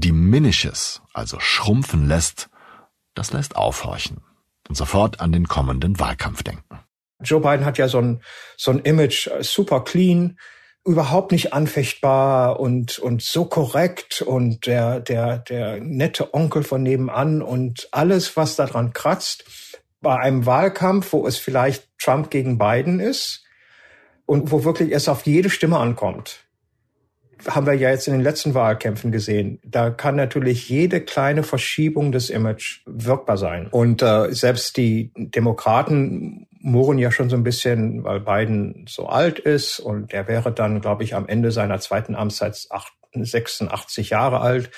diminishes, 0.00 1.02
also 1.12 1.38
schrumpfen 1.40 2.08
lässt, 2.08 2.48
das 3.14 3.32
lässt 3.32 3.56
aufhorchen 3.56 4.22
und 4.68 4.74
sofort 4.76 5.20
an 5.20 5.32
den 5.32 5.48
kommenden 5.48 5.98
Wahlkampf 5.98 6.42
denken. 6.42 6.80
Joe 7.22 7.40
Biden 7.40 7.64
hat 7.64 7.78
ja 7.78 7.88
so 7.88 7.98
ein, 7.98 8.22
so 8.56 8.70
ein 8.70 8.78
Image, 8.80 9.26
äh, 9.26 9.42
super 9.42 9.82
clean, 9.82 10.38
überhaupt 10.84 11.32
nicht 11.32 11.52
anfechtbar 11.52 12.60
und, 12.60 12.98
und 12.98 13.22
so 13.22 13.44
korrekt 13.44 14.22
und 14.22 14.66
der, 14.66 15.00
der, 15.00 15.38
der 15.38 15.80
nette 15.80 16.32
Onkel 16.32 16.62
von 16.62 16.82
nebenan 16.82 17.42
und 17.42 17.88
alles, 17.90 18.36
was 18.36 18.56
daran 18.56 18.92
kratzt, 18.92 19.44
bei 20.00 20.16
einem 20.16 20.46
Wahlkampf, 20.46 21.12
wo 21.12 21.26
es 21.26 21.38
vielleicht 21.38 21.88
Trump 21.98 22.30
gegen 22.30 22.56
Biden 22.56 23.00
ist 23.00 23.44
und 24.24 24.52
wo 24.52 24.64
wirklich 24.64 24.92
es 24.92 25.08
auf 25.08 25.26
jede 25.26 25.50
Stimme 25.50 25.78
ankommt. 25.78 26.47
Haben 27.46 27.66
wir 27.66 27.74
ja 27.74 27.90
jetzt 27.90 28.08
in 28.08 28.14
den 28.14 28.22
letzten 28.22 28.54
Wahlkämpfen 28.54 29.12
gesehen. 29.12 29.60
Da 29.64 29.90
kann 29.90 30.16
natürlich 30.16 30.68
jede 30.68 31.00
kleine 31.00 31.42
Verschiebung 31.42 32.10
des 32.10 32.30
Image 32.30 32.80
wirkbar 32.86 33.36
sein. 33.36 33.68
Und 33.68 34.02
äh, 34.02 34.32
selbst 34.32 34.76
die 34.76 35.12
Demokraten 35.16 36.46
murren 36.60 36.98
ja 36.98 37.12
schon 37.12 37.30
so 37.30 37.36
ein 37.36 37.44
bisschen, 37.44 38.02
weil 38.02 38.20
Biden 38.20 38.84
so 38.88 39.06
alt 39.06 39.38
ist 39.38 39.78
und 39.78 40.12
er 40.12 40.26
wäre 40.26 40.52
dann, 40.52 40.80
glaube 40.80 41.04
ich, 41.04 41.14
am 41.14 41.28
Ende 41.28 41.52
seiner 41.52 41.78
zweiten 41.78 42.16
Amtszeit 42.16 42.66
acht- 42.70 42.92
86 43.14 44.10
Jahre 44.10 44.40
alt, 44.40 44.70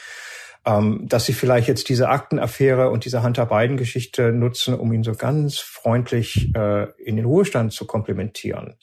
ähm, 0.67 1.07
dass 1.09 1.27
sie 1.27 1.33
vielleicht 1.33 1.69
jetzt 1.69 1.89
diese 1.89 2.09
Aktenaffäre 2.09 2.91
und 2.91 3.05
diese 3.05 3.23
Hunter 3.23 3.47
Biden-Geschichte 3.47 4.33
nutzen, 4.33 4.75
um 4.75 4.93
ihn 4.93 5.03
so 5.03 5.15
ganz 5.15 5.59
freundlich 5.59 6.55
äh, 6.55 6.89
in 7.03 7.17
den 7.17 7.25
Ruhestand 7.25 7.73
zu 7.73 7.87
komplimentieren. 7.87 8.75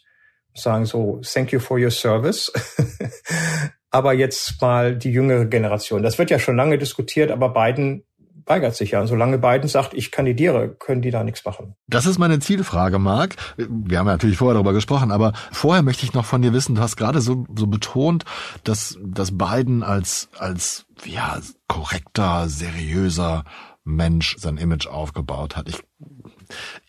Sagen 0.58 0.86
so, 0.86 1.22
thank 1.24 1.52
you 1.52 1.60
for 1.60 1.80
your 1.80 1.92
service. 1.92 2.52
aber 3.92 4.14
jetzt 4.14 4.62
mal 4.62 4.96
die 4.96 5.12
jüngere 5.12 5.46
Generation. 5.46 6.04
Das 6.04 6.18
wird 6.18 6.30
ja 6.30 6.40
schon 6.40 6.56
lange 6.56 6.78
diskutiert, 6.78 7.32
aber 7.32 7.50
Biden 7.50 8.04
weigert 8.48 8.76
sich 8.76 8.92
ja. 8.92 9.02
Und 9.02 9.08
solange 9.08 9.38
Biden 9.38 9.68
sagt, 9.68 9.94
ich 9.94 10.12
kandidiere, 10.12 10.70
können 10.70 11.02
die 11.02 11.12
da 11.12 11.24
nichts 11.24 11.44
machen. 11.46 11.76
Das 11.88 12.06
ist 12.06 12.18
meine 12.18 12.40
Zielfrage, 12.40 13.00
Marc. 13.00 13.36
Wir 13.58 14.00
haben 14.00 14.08
ja 14.08 14.14
natürlich 14.14 14.38
vorher 14.38 14.54
darüber 14.54 14.74
gesprochen, 14.74 15.12
aber 15.12 15.34
vorher 15.52 15.84
möchte 15.84 16.06
ich 16.06 16.14
noch 16.14 16.26
von 16.26 16.42
dir 16.42 16.54
wissen, 16.54 16.76
du 16.76 16.82
hast 16.82 16.96
gerade 16.96 17.22
so, 17.22 17.46
so 17.56 17.68
betont, 17.68 18.26
dass, 18.64 18.98
dass 19.04 19.38
Biden 19.38 19.84
als, 19.84 20.30
als, 20.38 20.86
ja, 21.06 21.38
korrekter, 21.68 22.48
seriöser 22.48 23.44
Mensch 23.84 24.36
sein 24.38 24.58
Image 24.58 24.88
aufgebaut 24.88 25.56
hat. 25.56 25.70
Ich, 25.70 25.80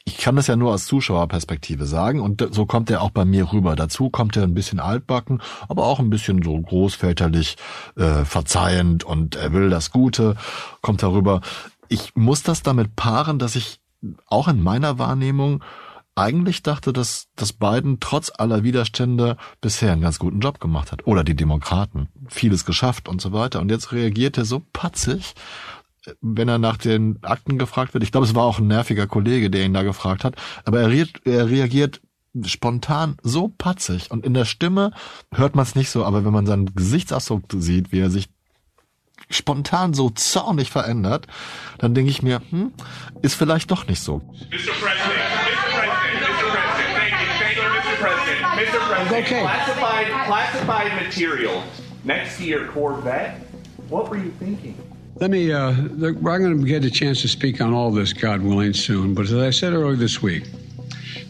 ich 0.05 0.19
kann 0.19 0.37
das 0.37 0.47
ja 0.47 0.57
nur 0.57 0.73
aus 0.73 0.87
Zuschauerperspektive 0.87 1.87
sagen 1.87 2.21
und 2.21 2.47
so 2.51 2.67
kommt 2.67 2.91
er 2.91 3.03
auch 3.03 3.11
bei 3.11 3.25
mir 3.25 3.53
rüber. 3.53 3.77
Dazu 3.77 4.11
kommt 4.11 4.37
er 4.37 4.45
ein 4.45 4.55
bisschen 4.55 4.81
altbacken, 4.81 5.43
aber 5.69 5.87
auch 5.87 5.99
ein 5.99 6.11
bisschen 6.11 6.43
so 6.43 6.59
großväterlich, 6.59 7.57
äh, 7.97 8.25
verzeihend 8.25 9.05
und 9.05 9.37
er 9.37 9.53
will 9.53 9.71
das 9.71 9.91
Gute, 9.91 10.37
kommt 10.81 11.03
darüber. 11.03 11.41
Ich 11.89 12.15
muss 12.15 12.43
das 12.43 12.63
damit 12.63 12.97
paaren, 12.97 13.39
dass 13.39 13.57
ich 13.57 13.81
auch 14.27 14.49
in 14.49 14.63
meiner 14.63 14.99
Wahrnehmung 14.99 15.63
eigentlich 16.19 16.63
dachte, 16.63 16.93
dass, 16.93 17.29
dass 17.37 17.53
Biden 17.53 18.01
trotz 18.01 18.33
aller 18.37 18.65
Widerstände 18.65 19.37
bisher 19.61 19.93
einen 19.93 20.03
ganz 20.03 20.19
guten 20.19 20.41
Job 20.41 20.59
gemacht 20.59 20.91
hat. 20.91 21.07
Oder 21.07 21.23
die 21.23 21.37
Demokraten. 21.37 22.09
Vieles 22.27 22.65
geschafft 22.65 23.09
und 23.09 23.21
so 23.21 23.33
weiter. 23.33 23.61
Und 23.61 23.71
jetzt 23.71 23.93
reagiert 23.93 24.37
er 24.37 24.45
so 24.45 24.61
patzig, 24.73 25.35
wenn 26.21 26.49
er 26.49 26.59
nach 26.59 26.77
den 26.77 27.19
Akten 27.23 27.59
gefragt 27.59 27.95
wird. 27.95 28.05
Ich 28.05 28.13
glaube, 28.13 28.27
es 28.27 28.35
war 28.35 28.45
auch 28.45 28.59
ein 28.59 28.67
nerviger 28.67 29.07
Kollege, 29.07 29.51
der 29.51 29.65
ihn 29.65 29.75
da 29.75 29.83
gefragt 29.83 30.25
hat. 30.25 30.37
Aber 30.65 30.81
er 30.81 30.89
reagiert, 30.89 31.21
er 31.25 31.49
reagiert 31.49 32.01
spontan 32.45 33.17
so 33.23 33.49
patzig 33.49 34.11
und 34.11 34.25
in 34.25 34.35
der 34.35 34.45
Stimme 34.45 34.93
hört 35.33 35.57
man 35.57 35.65
es 35.65 35.75
nicht 35.75 35.91
so, 35.91 36.05
aber 36.05 36.25
wenn 36.25 36.33
man 36.33 36.47
seinen 36.47 36.75
Gesichtsausdruck 36.75 37.45
sieht, 37.57 37.91
wie 37.91 38.01
er 38.01 38.11
sich 38.11 38.29
spontan 39.31 39.95
so 39.95 40.11
zornig 40.11 40.71
verändert, 40.71 41.27
dann 41.79 41.95
denke 41.95 42.11
ich 42.11 42.23
mir, 42.23 42.41
hm, 42.51 42.73
ist 43.23 43.35
vielleicht 43.35 43.71
doch 43.71 43.87
nicht 43.87 44.01
so. 44.01 44.19
Mr. 44.19 44.73
President, 44.81 45.19
Mr. 45.45 45.69
President, 45.75 46.23
Mr. 46.23 46.47
President, 46.51 46.95
thank 46.95 47.13
you, 47.13 47.29
thank 47.39 47.57
you, 47.57 47.63
Mr. 47.63 47.97
President, 47.99 48.43
Mr. 48.57 48.79
President, 48.89 49.27
okay. 49.27 49.41
classified, 49.41 50.07
classified 50.27 50.93
material 51.03 51.63
next 52.05 52.39
to 52.39 52.45
your 52.45 52.67
Corvette. 52.69 53.41
What 53.89 54.11
were 54.11 54.19
you 54.19 54.31
thinking? 54.39 54.77
Let 55.21 55.31
me, 55.31 55.51
uh, 55.53 55.73
look, 55.73 56.17
I'm 56.17 56.23
going 56.23 56.61
to 56.61 56.65
get 56.65 56.85
a 56.85 56.91
chance 56.91 57.23
to 57.23 57.29
speak 57.29 57.61
on 57.61 57.75
all 57.75 57.91
this, 57.91 58.13
God 58.13 58.41
willing, 58.41 58.73
soon. 58.73 59.15
But 59.15 59.25
as 59.25 59.35
I 59.35 59.51
said 59.51 59.73
earlier 59.73 59.97
this 59.97 60.23
week, 60.23 60.45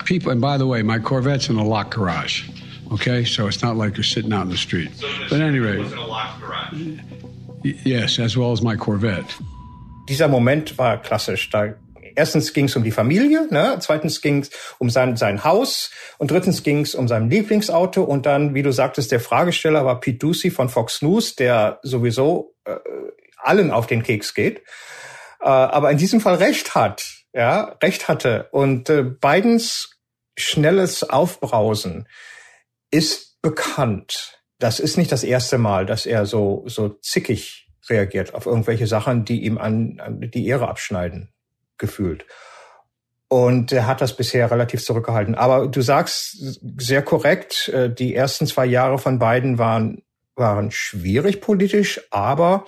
people, 0.04 0.30
and 0.30 0.42
by 0.42 0.58
the 0.58 0.66
way, 0.66 0.82
my 0.82 0.98
Corvette's 0.98 1.48
in 1.48 1.56
a 1.56 1.64
locked 1.64 1.94
garage. 1.94 2.48
Okay, 2.92 3.24
so 3.24 3.46
it's 3.46 3.62
not 3.62 3.76
like 3.76 3.96
you're 3.96 4.04
sitting 4.04 4.32
out 4.32 4.42
in 4.42 4.50
the 4.50 4.58
street. 4.58 4.94
So 4.94 5.06
the 5.06 5.26
but 5.30 5.40
anyway, 5.40 5.78
was 5.78 5.92
in 5.92 5.98
a 5.98 6.06
locked 6.06 6.40
garage. 6.40 7.00
Yes, 7.62 8.18
as 8.18 8.36
well 8.36 8.52
as 8.52 8.60
my 8.60 8.76
Corvette. 8.76 9.34
Dieser 10.06 10.28
Moment 10.28 10.76
war 10.76 10.98
klassisch. 10.98 11.48
Da 11.50 11.74
erstens 12.14 12.52
ging 12.52 12.66
es 12.66 12.76
um 12.76 12.84
die 12.84 12.90
Familie, 12.90 13.46
ne? 13.50 13.78
zweitens 13.80 14.20
ging 14.20 14.42
es 14.42 14.50
um 14.78 14.90
sein, 14.90 15.16
sein 15.16 15.44
Haus 15.44 15.90
und 16.18 16.30
drittens 16.30 16.62
ging 16.62 16.80
es 16.80 16.94
um 16.94 17.08
sein 17.08 17.30
Lieblingsauto 17.30 18.02
und 18.02 18.26
dann, 18.26 18.54
wie 18.54 18.62
du 18.62 18.72
sagtest, 18.72 19.12
der 19.12 19.20
Fragesteller 19.20 19.84
war 19.84 20.00
Pete 20.00 20.18
Ducey 20.18 20.50
von 20.50 20.68
Fox 20.68 21.00
News, 21.00 21.36
der 21.36 21.78
sowieso 21.82 22.54
äh, 22.64 22.76
allen 23.38 23.70
auf 23.70 23.86
den 23.86 24.02
Keks 24.02 24.34
geht, 24.34 24.62
äh, 25.40 25.48
aber 25.48 25.90
in 25.90 25.98
diesem 25.98 26.20
Fall 26.20 26.36
recht 26.36 26.74
hat, 26.74 27.04
ja, 27.32 27.76
recht 27.82 28.08
hatte. 28.08 28.48
Und 28.52 28.90
äh, 28.90 29.02
Bidens 29.02 29.98
schnelles 30.36 31.08
Aufbrausen 31.08 32.08
ist 32.90 33.40
bekannt. 33.42 34.40
Das 34.58 34.80
ist 34.80 34.96
nicht 34.96 35.12
das 35.12 35.24
erste 35.24 35.58
Mal, 35.58 35.86
dass 35.86 36.06
er 36.06 36.26
so, 36.26 36.64
so 36.66 36.88
zickig 36.88 37.68
reagiert 37.88 38.34
auf 38.34 38.46
irgendwelche 38.46 38.86
Sachen, 38.86 39.24
die 39.24 39.44
ihm 39.44 39.58
an, 39.58 40.00
an 40.00 40.20
die 40.20 40.46
Ehre 40.46 40.68
abschneiden, 40.68 41.32
gefühlt. 41.78 42.26
Und 43.28 43.72
er 43.72 43.86
hat 43.86 44.00
das 44.00 44.16
bisher 44.16 44.50
relativ 44.50 44.82
zurückgehalten. 44.82 45.34
Aber 45.34 45.68
du 45.68 45.82
sagst 45.82 46.60
sehr 46.78 47.02
korrekt, 47.02 47.68
äh, 47.68 47.92
die 47.92 48.14
ersten 48.14 48.46
zwei 48.46 48.64
Jahre 48.64 48.98
von 48.98 49.18
beiden 49.18 49.58
waren, 49.58 50.02
waren 50.34 50.70
schwierig 50.70 51.40
politisch, 51.40 52.00
aber 52.10 52.64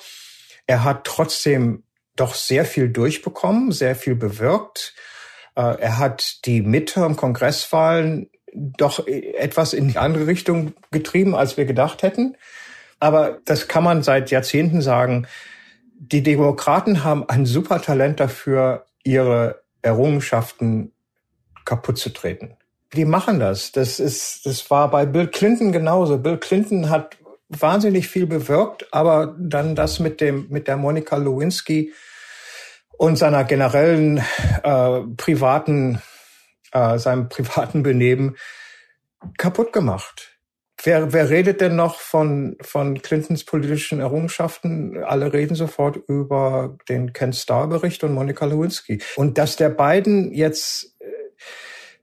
er 0.70 0.84
hat 0.84 1.02
trotzdem 1.02 1.82
doch 2.14 2.36
sehr 2.36 2.64
viel 2.64 2.90
durchbekommen, 2.90 3.72
sehr 3.72 3.96
viel 3.96 4.14
bewirkt. 4.14 4.94
Äh, 5.56 5.80
er 5.80 5.98
hat 5.98 6.46
die 6.46 6.62
Midterm-Kongresswahlen 6.62 8.30
doch 8.54 9.04
etwas 9.08 9.72
in 9.72 9.88
die 9.88 9.98
andere 9.98 10.28
Richtung 10.28 10.74
getrieben, 10.92 11.34
als 11.34 11.56
wir 11.56 11.64
gedacht 11.64 12.04
hätten. 12.04 12.36
Aber 13.00 13.40
das 13.46 13.66
kann 13.66 13.82
man 13.82 14.04
seit 14.04 14.30
Jahrzehnten 14.30 14.80
sagen. 14.80 15.26
Die 15.98 16.22
Demokraten 16.22 17.02
haben 17.02 17.28
ein 17.28 17.46
super 17.46 17.82
Talent 17.82 18.20
dafür, 18.20 18.86
ihre 19.02 19.62
Errungenschaften 19.82 20.92
kaputt 21.64 21.98
zu 21.98 22.10
treten. 22.10 22.56
Die 22.92 23.06
machen 23.06 23.40
das. 23.40 23.72
Das 23.72 23.98
ist, 23.98 24.46
das 24.46 24.70
war 24.70 24.88
bei 24.88 25.04
Bill 25.04 25.26
Clinton 25.26 25.72
genauso. 25.72 26.18
Bill 26.18 26.38
Clinton 26.38 26.90
hat 26.90 27.16
wahnsinnig 27.50 28.08
viel 28.08 28.26
bewirkt, 28.26 28.86
aber 28.92 29.36
dann 29.38 29.74
das 29.74 29.98
mit 29.98 30.20
dem 30.20 30.46
mit 30.48 30.68
der 30.68 30.76
Monika 30.76 31.16
Lewinsky 31.16 31.92
und 32.96 33.16
seiner 33.16 33.44
generellen 33.44 34.22
äh, 34.62 35.00
privaten 35.16 36.00
äh, 36.72 36.98
seinem 36.98 37.28
privaten 37.28 37.82
Benehmen 37.82 38.36
kaputt 39.36 39.72
gemacht. 39.72 40.38
Wer, 40.82 41.12
wer 41.12 41.28
redet 41.28 41.60
denn 41.60 41.76
noch 41.76 42.00
von, 42.00 42.56
von 42.62 43.02
Clintons 43.02 43.44
politischen 43.44 44.00
Errungenschaften? 44.00 45.02
Alle 45.04 45.32
reden 45.32 45.54
sofort 45.54 45.98
über 46.08 46.78
den 46.88 47.12
Ken 47.12 47.34
Starr-Bericht 47.34 48.02
und 48.02 48.14
Monika 48.14 48.46
Lewinsky. 48.46 49.02
Und 49.16 49.36
dass 49.36 49.56
der 49.56 49.68
beiden 49.68 50.32
jetzt, 50.32 50.96
äh, 51.00 51.06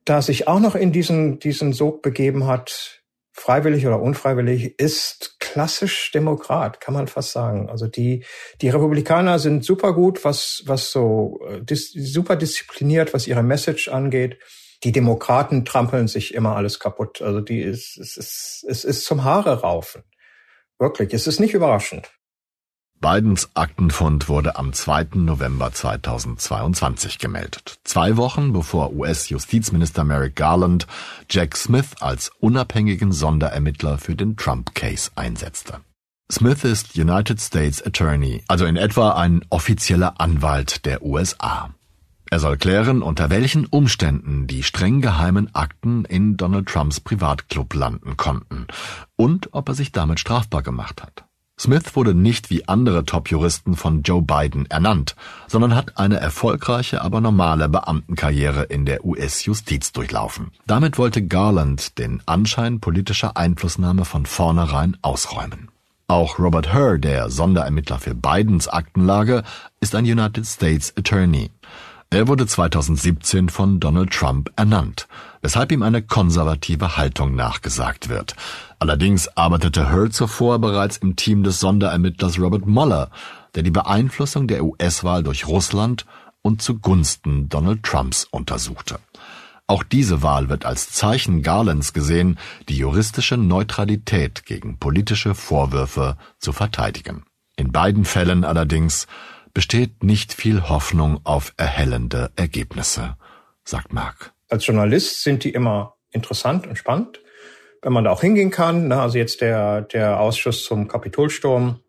da 0.06 0.22
sich 0.22 0.48
auch 0.48 0.60
noch 0.60 0.76
in 0.76 0.92
diesen, 0.92 1.40
diesen 1.40 1.74
Sog 1.74 2.04
begeben 2.04 2.46
hat, 2.46 3.02
freiwillig 3.32 3.88
oder 3.88 4.00
unfreiwillig, 4.00 4.80
ist 4.80 5.37
klassisch 5.58 6.12
Demokrat, 6.12 6.80
kann 6.82 6.94
man 6.94 7.08
fast 7.08 7.32
sagen. 7.32 7.68
Also 7.68 7.88
die, 7.88 8.24
die 8.62 8.70
Republikaner 8.70 9.40
sind 9.40 9.66
super 9.66 9.94
gut, 9.94 10.24
was, 10.24 10.62
was 10.68 10.92
so, 10.92 11.40
äh, 11.50 11.64
dis, 11.64 11.94
super 11.94 12.36
diszipliniert, 12.36 13.12
was 13.16 13.26
ihre 13.26 13.42
Message 13.42 13.88
angeht. 13.88 14.38
Die 14.84 14.92
Demokraten 14.92 15.66
trampeln 15.66 16.08
sich 16.08 16.36
immer 16.36 16.56
alles 16.56 16.80
kaputt. 16.80 17.24
Also 17.24 17.42
die 17.42 17.62
ist, 17.62 17.98
es 17.98 18.18
ist, 18.18 18.66
es 18.70 18.86
ist 18.86 19.06
zum 19.06 19.24
Haare 19.24 19.62
raufen. 19.62 20.04
Wirklich, 20.78 21.12
es 21.16 21.26
ist 21.26 21.40
nicht 21.40 21.56
überraschend. 21.56 22.12
Bidens 23.00 23.50
Aktenfund 23.54 24.28
wurde 24.28 24.56
am 24.56 24.74
2. 24.74 25.10
November 25.16 25.72
2022 25.72 27.20
gemeldet. 27.20 27.80
Zwei 27.84 28.18
Wochen 28.18 28.54
bevor 28.54 28.92
US-Justizminister 28.94 30.04
Merrick 30.04 30.36
Garland 30.36 30.88
Jack 31.30 31.56
Smith 31.56 31.96
als 32.00 32.32
unabhängigen 32.40 33.12
Sonderermittler 33.12 34.00
für 34.00 34.16
den 34.16 34.36
Trump-Case 34.36 35.12
einsetzte. 35.16 35.82
Smith 36.32 36.64
ist 36.64 36.98
United 36.98 37.40
States 37.40 37.86
Attorney, 37.86 38.44
also 38.48 38.66
in 38.66 38.78
etwa 38.78 39.12
ein 39.12 39.46
offizieller 39.50 40.20
Anwalt 40.20 40.86
der 40.86 41.04
USA. 41.04 41.70
Er 42.32 42.40
soll 42.40 42.58
klären, 42.58 43.04
unter 43.04 43.30
welchen 43.30 43.68
Umständen 43.68 44.48
die 44.48 44.64
streng 44.64 45.02
geheimen 45.02 45.54
Akten 45.54 46.04
in 46.04 46.36
Donald 46.36 46.68
Trumps 46.68 47.00
Privatclub 47.00 47.76
landen 47.76 48.18
konnten 48.18 48.66
und 49.16 49.54
ob 49.54 49.70
er 49.70 49.76
sich 49.76 49.92
damit 49.92 50.20
strafbar 50.20 50.64
gemacht 50.64 51.04
hat. 51.04 51.27
Smith 51.60 51.96
wurde 51.96 52.14
nicht 52.14 52.52
wie 52.52 52.68
andere 52.68 53.04
Top-Juristen 53.04 53.76
von 53.76 54.04
Joe 54.04 54.22
Biden 54.22 54.68
ernannt, 54.68 55.16
sondern 55.48 55.74
hat 55.74 55.98
eine 55.98 56.20
erfolgreiche, 56.20 57.02
aber 57.02 57.20
normale 57.20 57.68
Beamtenkarriere 57.68 58.64
in 58.64 58.86
der 58.86 59.04
US-Justiz 59.04 59.92
durchlaufen. 59.92 60.52
Damit 60.68 61.00
wollte 61.00 61.26
Garland 61.26 61.98
den 61.98 62.22
Anschein 62.28 62.80
politischer 62.80 63.38
Einflussnahme 63.38 64.06
von 64.06 64.28
vornherein 64.28 64.98
ausräumen. 65.02 65.70
Auch 66.08 66.38
Robert 66.38 66.74
Hur, 66.74 67.00
der 67.00 67.30
Sonderermittler 67.32 67.98
für 67.98 68.14
Bidens 68.14 68.68
Aktenlage, 68.68 69.44
ist 69.82 69.96
ein 69.96 70.06
United 70.06 70.46
States 70.46 70.94
Attorney. 70.96 71.50
Er 72.10 72.30
wurde 72.30 72.48
2017 72.48 73.50
von 73.50 73.82
Donald 73.82 74.12
Trump 74.12 74.52
ernannt, 74.56 75.08
weshalb 75.42 75.72
ihm 75.72 75.84
eine 75.84 76.02
konservative 76.02 76.98
Haltung 76.98 77.36
nachgesagt 77.36 78.10
wird. 78.10 78.36
Allerdings 78.80 79.28
arbeitete 79.38 79.92
Hur 79.92 80.12
zuvor 80.12 80.60
bereits 80.60 80.98
im 80.98 81.16
Team 81.16 81.44
des 81.44 81.60
Sonderermittlers 81.60 82.40
Robert 82.40 82.66
Mueller, 82.66 83.10
der 83.56 83.64
die 83.64 83.72
Beeinflussung 83.72 84.48
der 84.48 84.64
US-Wahl 84.64 85.24
durch 85.24 85.48
Russland 85.48 86.06
und 86.42 86.62
zugunsten 86.62 87.50
Donald 87.50 87.84
Trumps 87.84 88.26
untersuchte. 88.30 89.00
Auch 89.68 89.84
diese 89.84 90.24
Wahl 90.24 90.48
wird 90.48 90.66
als 90.66 90.92
Zeichen 90.92 91.44
Garlands 91.44 91.92
gesehen, 91.92 92.40
die 92.70 92.78
juristische 92.78 93.36
Neutralität 93.36 94.46
gegen 94.46 94.78
politische 94.80 95.36
Vorwürfe 95.36 96.18
zu 96.40 96.54
verteidigen. 96.54 97.26
In 97.58 97.74
beiden 97.74 98.06
Fällen 98.06 98.46
allerdings 98.46 99.08
besteht 99.54 100.04
nicht 100.04 100.34
viel 100.34 100.70
Hoffnung 100.70 101.20
auf 101.26 101.54
erhellende 101.58 102.32
Ergebnisse, 102.38 103.18
sagt 103.66 103.92
Mark. 103.92 104.34
Als 104.50 104.66
Journalist 104.66 105.24
sind 105.24 105.44
die 105.44 105.52
immer 105.52 105.98
interessant 106.12 106.68
und 106.68 106.78
spannend, 106.78 107.22
wenn 107.82 107.94
man 107.94 108.04
da 108.04 108.12
auch 108.12 108.22
hingehen 108.22 108.52
kann. 108.52 108.88
Ne? 108.88 109.00
Also 109.00 109.18
jetzt 109.18 109.42
der, 109.42 109.82
der 109.82 110.20
Ausschuss 110.20 110.64
zum 110.64 110.88
Kapitolsturm, 110.88 111.82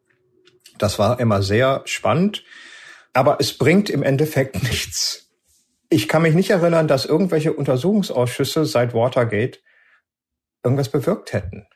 das 0.79 0.99
war 0.99 1.21
immer 1.21 1.43
sehr 1.43 1.83
spannend, 1.85 2.45
aber 3.13 3.39
es 3.41 3.57
bringt 3.57 3.91
im 3.91 4.03
Endeffekt 4.03 4.63
nichts. 4.63 5.31
Ich 5.91 6.09
kann 6.09 6.23
mich 6.23 6.35
nicht 6.35 6.51
erinnern, 6.51 6.89
dass 6.89 7.07
irgendwelche 7.07 7.53
Untersuchungsausschüsse 7.53 8.67
seit 8.67 8.93
Watergate 8.93 9.61
irgendwas 10.63 10.91
bewirkt 10.91 11.33
hätten 11.33 11.67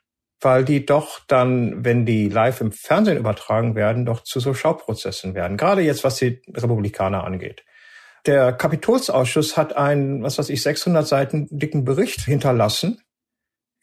weil 0.44 0.64
die 0.64 0.84
doch 0.84 1.20
dann, 1.26 1.84
wenn 1.84 2.04
die 2.04 2.28
live 2.28 2.60
im 2.60 2.72
Fernsehen 2.72 3.18
übertragen 3.18 3.74
werden, 3.74 4.04
doch 4.04 4.22
zu 4.22 4.40
so 4.40 4.54
Schauprozessen 4.54 5.34
werden. 5.34 5.56
Gerade 5.56 5.82
jetzt, 5.82 6.04
was 6.04 6.16
die 6.16 6.42
Republikaner 6.52 7.24
angeht. 7.24 7.64
Der 8.26 8.52
Kapitolsausschuss 8.52 9.56
hat 9.56 9.76
einen, 9.76 10.22
was 10.22 10.38
weiß 10.38 10.48
ich, 10.48 10.62
600 10.62 11.06
Seiten 11.06 11.48
dicken 11.50 11.84
Bericht 11.84 12.20
hinterlassen. 12.22 13.00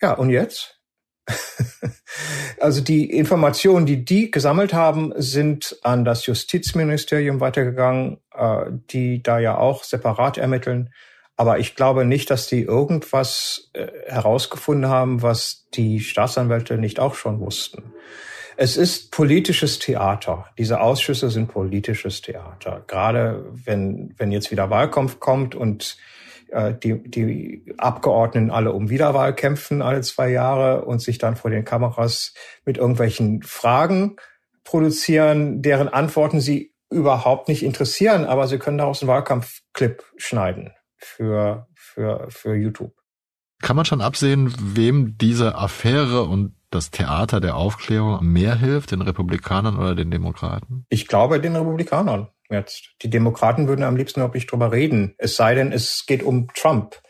Ja, 0.01 0.13
und 0.13 0.29
jetzt? 0.29 0.79
also 2.59 2.81
die 2.81 3.11
Informationen, 3.11 3.85
die 3.85 4.05
die 4.05 4.31
gesammelt 4.31 4.73
haben, 4.73 5.13
sind 5.17 5.77
an 5.83 6.05
das 6.05 6.25
Justizministerium 6.25 7.39
weitergegangen, 7.39 8.19
äh, 8.33 8.65
die 8.89 9.21
da 9.21 9.39
ja 9.39 9.57
auch 9.57 9.83
separat 9.83 10.37
ermitteln. 10.37 10.93
Aber 11.35 11.59
ich 11.59 11.75
glaube 11.75 12.05
nicht, 12.05 12.29
dass 12.31 12.47
die 12.47 12.63
irgendwas 12.63 13.69
äh, 13.73 13.87
herausgefunden 14.07 14.89
haben, 14.89 15.21
was 15.21 15.67
die 15.73 15.99
Staatsanwälte 15.99 16.77
nicht 16.77 16.99
auch 16.99 17.15
schon 17.15 17.39
wussten. 17.39 17.93
Es 18.61 18.75
ist 18.75 19.11
politisches 19.11 19.79
Theater. 19.79 20.47
Diese 20.57 20.81
Ausschüsse 20.81 21.29
sind 21.29 21.47
politisches 21.47 22.21
Theater. 22.21 22.83
Gerade 22.87 23.45
wenn, 23.53 24.13
wenn 24.17 24.33
jetzt 24.33 24.51
wieder 24.51 24.69
Wahlkampf 24.69 25.21
kommt 25.21 25.55
und 25.55 25.95
äh, 26.49 26.73
die, 26.73 27.01
die 27.09 27.73
Abgeordneten 27.77 28.51
alle 28.51 28.73
um 28.73 28.89
Wiederwahl 28.89 29.33
kämpfen 29.33 29.81
alle 29.81 30.01
zwei 30.01 30.29
Jahre 30.29 30.83
und 30.83 31.01
sich 31.01 31.19
dann 31.19 31.37
vor 31.37 31.49
den 31.49 31.63
Kameras 31.63 32.33
mit 32.65 32.77
irgendwelchen 32.77 33.43
Fragen 33.43 34.17
produzieren, 34.65 35.61
deren 35.61 35.87
Antworten 35.87 36.41
sie 36.41 36.73
überhaupt 36.89 37.47
nicht 37.47 37.63
interessieren, 37.63 38.25
aber 38.25 38.49
sie 38.49 38.59
können 38.59 38.77
daraus 38.77 39.01
einen 39.01 39.07
Wahlkampfclip 39.07 40.03
schneiden 40.17 40.71
für, 40.97 41.69
für, 41.75 42.27
für 42.29 42.55
YouTube. 42.55 42.91
Kann 43.61 43.77
man 43.77 43.85
schon 43.85 44.01
absehen, 44.01 44.53
wem 44.59 45.17
diese 45.17 45.55
Affäre 45.55 46.23
und 46.23 46.58
das 46.71 46.91
Theater 46.91 47.39
der 47.39 47.55
Aufklärung 47.55 48.25
mehr 48.25 48.55
hilft, 48.55 48.91
den 48.91 49.01
Republikanern 49.01 49.77
oder 49.77 49.95
den 49.95 50.11
Demokraten? 50.11 50.85
Ich 50.89 51.07
glaube 51.07 51.39
den 51.39 51.55
Republikanern 51.55 52.29
jetzt. 52.49 52.95
Die 53.01 53.09
Demokraten 53.09 53.67
würden 53.67 53.83
am 53.83 53.95
liebsten 53.95 54.27
nicht 54.33 54.51
drüber 54.51 54.71
reden. 54.71 55.15
Es 55.17 55.35
sei 55.35 55.55
denn, 55.55 55.71
es 55.71 56.05
geht 56.05 56.23
um 56.23 56.47
Trump. 56.53 57.01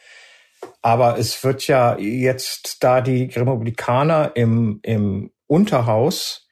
Aber 0.82 1.18
es 1.18 1.44
wird 1.44 1.68
ja 1.68 1.98
jetzt, 1.98 2.84
da 2.84 3.02
die 3.02 3.26
Republikaner 3.26 4.34
im, 4.36 4.80
im 4.84 5.32
Unterhaus 5.48 6.48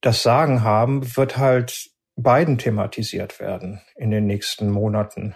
das 0.00 0.22
Sagen 0.22 0.62
haben, 0.62 1.16
wird 1.16 1.36
halt 1.36 1.90
Biden 2.16 2.58
thematisiert 2.58 3.40
werden 3.40 3.80
in 3.96 4.10
den 4.10 4.26
nächsten 4.26 4.70
Monaten. 4.70 5.34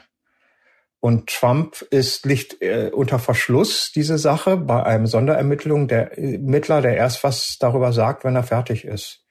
Und 1.00 1.28
Trump 1.28 1.82
ist 1.90 2.26
liegt 2.26 2.60
äh, 2.60 2.90
unter 2.92 3.18
Verschluss 3.18 3.92
diese 3.94 4.18
Sache 4.18 4.56
bei 4.56 4.82
einem 4.82 5.06
Sonderermittlung 5.06 5.86
der 5.86 6.18
Ermittler, 6.18 6.82
der 6.82 6.96
erst 6.96 7.22
was 7.22 7.56
darüber 7.58 7.92
sagt, 7.92 8.24
wenn 8.24 8.34
er 8.34 8.42
fertig 8.42 8.84
ist. 8.84 9.24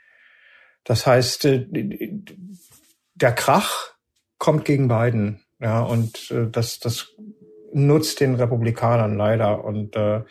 Das 0.86 1.06
heißt, 1.06 1.46
äh, 1.46 1.68
der 3.16 3.34
Krach 3.34 3.96
kommt 4.38 4.64
gegen 4.64 4.88
Biden, 4.88 5.44
ja, 5.60 5.82
und 5.82 6.32
äh, 6.32 6.48
das 6.50 6.80
das 6.80 7.10
nutzt 7.74 8.22
den 8.22 8.36
Republikanern 8.36 9.18
leider 9.18 9.66
und 9.66 9.96
äh, 9.96 10.24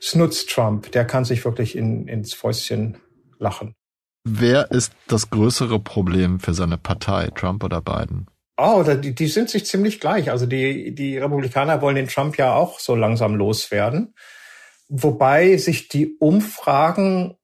es 0.00 0.14
nutzt 0.14 0.50
Trump. 0.50 0.92
Der 0.92 1.04
kann 1.04 1.24
sich 1.24 1.44
wirklich 1.44 1.76
in, 1.76 2.06
ins 2.06 2.32
Fäustchen 2.32 2.98
lachen. 3.38 3.74
Wer 4.24 4.70
ist 4.70 4.92
das 5.06 5.30
größere 5.30 5.78
Problem 5.78 6.40
für 6.40 6.54
seine 6.54 6.78
Partei, 6.78 7.28
Trump 7.34 7.62
oder 7.62 7.80
Biden? 7.80 8.26
Oh, 8.58 8.82
die, 8.82 9.14
die 9.14 9.26
sind 9.26 9.50
sich 9.50 9.66
ziemlich 9.66 10.00
gleich. 10.00 10.30
Also 10.30 10.46
die, 10.46 10.94
die 10.94 11.18
Republikaner 11.18 11.82
wollen 11.82 11.96
den 11.96 12.08
Trump 12.08 12.38
ja 12.38 12.54
auch 12.54 12.80
so 12.80 12.94
langsam 12.94 13.34
loswerden. 13.34 14.14
Wobei 14.88 15.56
sich 15.56 15.88
die 15.88 16.16
Umfragen 16.18 17.36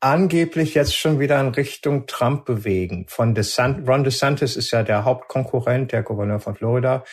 angeblich 0.00 0.74
jetzt 0.74 0.96
schon 0.96 1.20
wieder 1.20 1.40
in 1.40 1.48
Richtung 1.48 2.06
Trump 2.06 2.44
bewegen. 2.44 3.06
Von 3.08 3.34
DeSant 3.34 3.88
Ron 3.88 4.04
DeSantis 4.04 4.56
ist 4.56 4.70
ja 4.72 4.82
der 4.82 5.04
Hauptkonkurrent, 5.04 5.92
der 5.92 6.02
Gouverneur 6.02 6.40
von 6.40 6.54
Florida. 6.54 7.04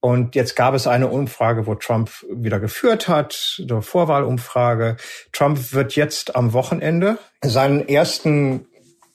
Und 0.00 0.34
jetzt 0.34 0.56
gab 0.56 0.74
es 0.74 0.88
eine 0.88 1.06
Umfrage, 1.06 1.68
wo 1.68 1.76
Trump 1.76 2.10
wieder 2.28 2.58
geführt 2.58 3.06
hat, 3.06 3.60
eine 3.60 3.82
Vorwahlumfrage. 3.82 4.96
Trump 5.30 5.72
wird 5.72 5.94
jetzt 5.94 6.34
am 6.34 6.52
Wochenende 6.52 7.18
seinen 7.40 7.88
ersten 7.88 8.66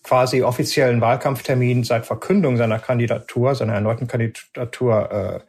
quasi 0.08 0.42
offiziellen 0.42 1.02
Wahlkampftermin 1.02 1.84
seit 1.84 2.06
Verkündung 2.06 2.56
seiner 2.56 2.80
Kandidatur, 2.80 3.56
seiner 3.56 3.74
erneuten 3.74 4.08
Kandidatur 4.08 5.12
äh, 5.12 5.40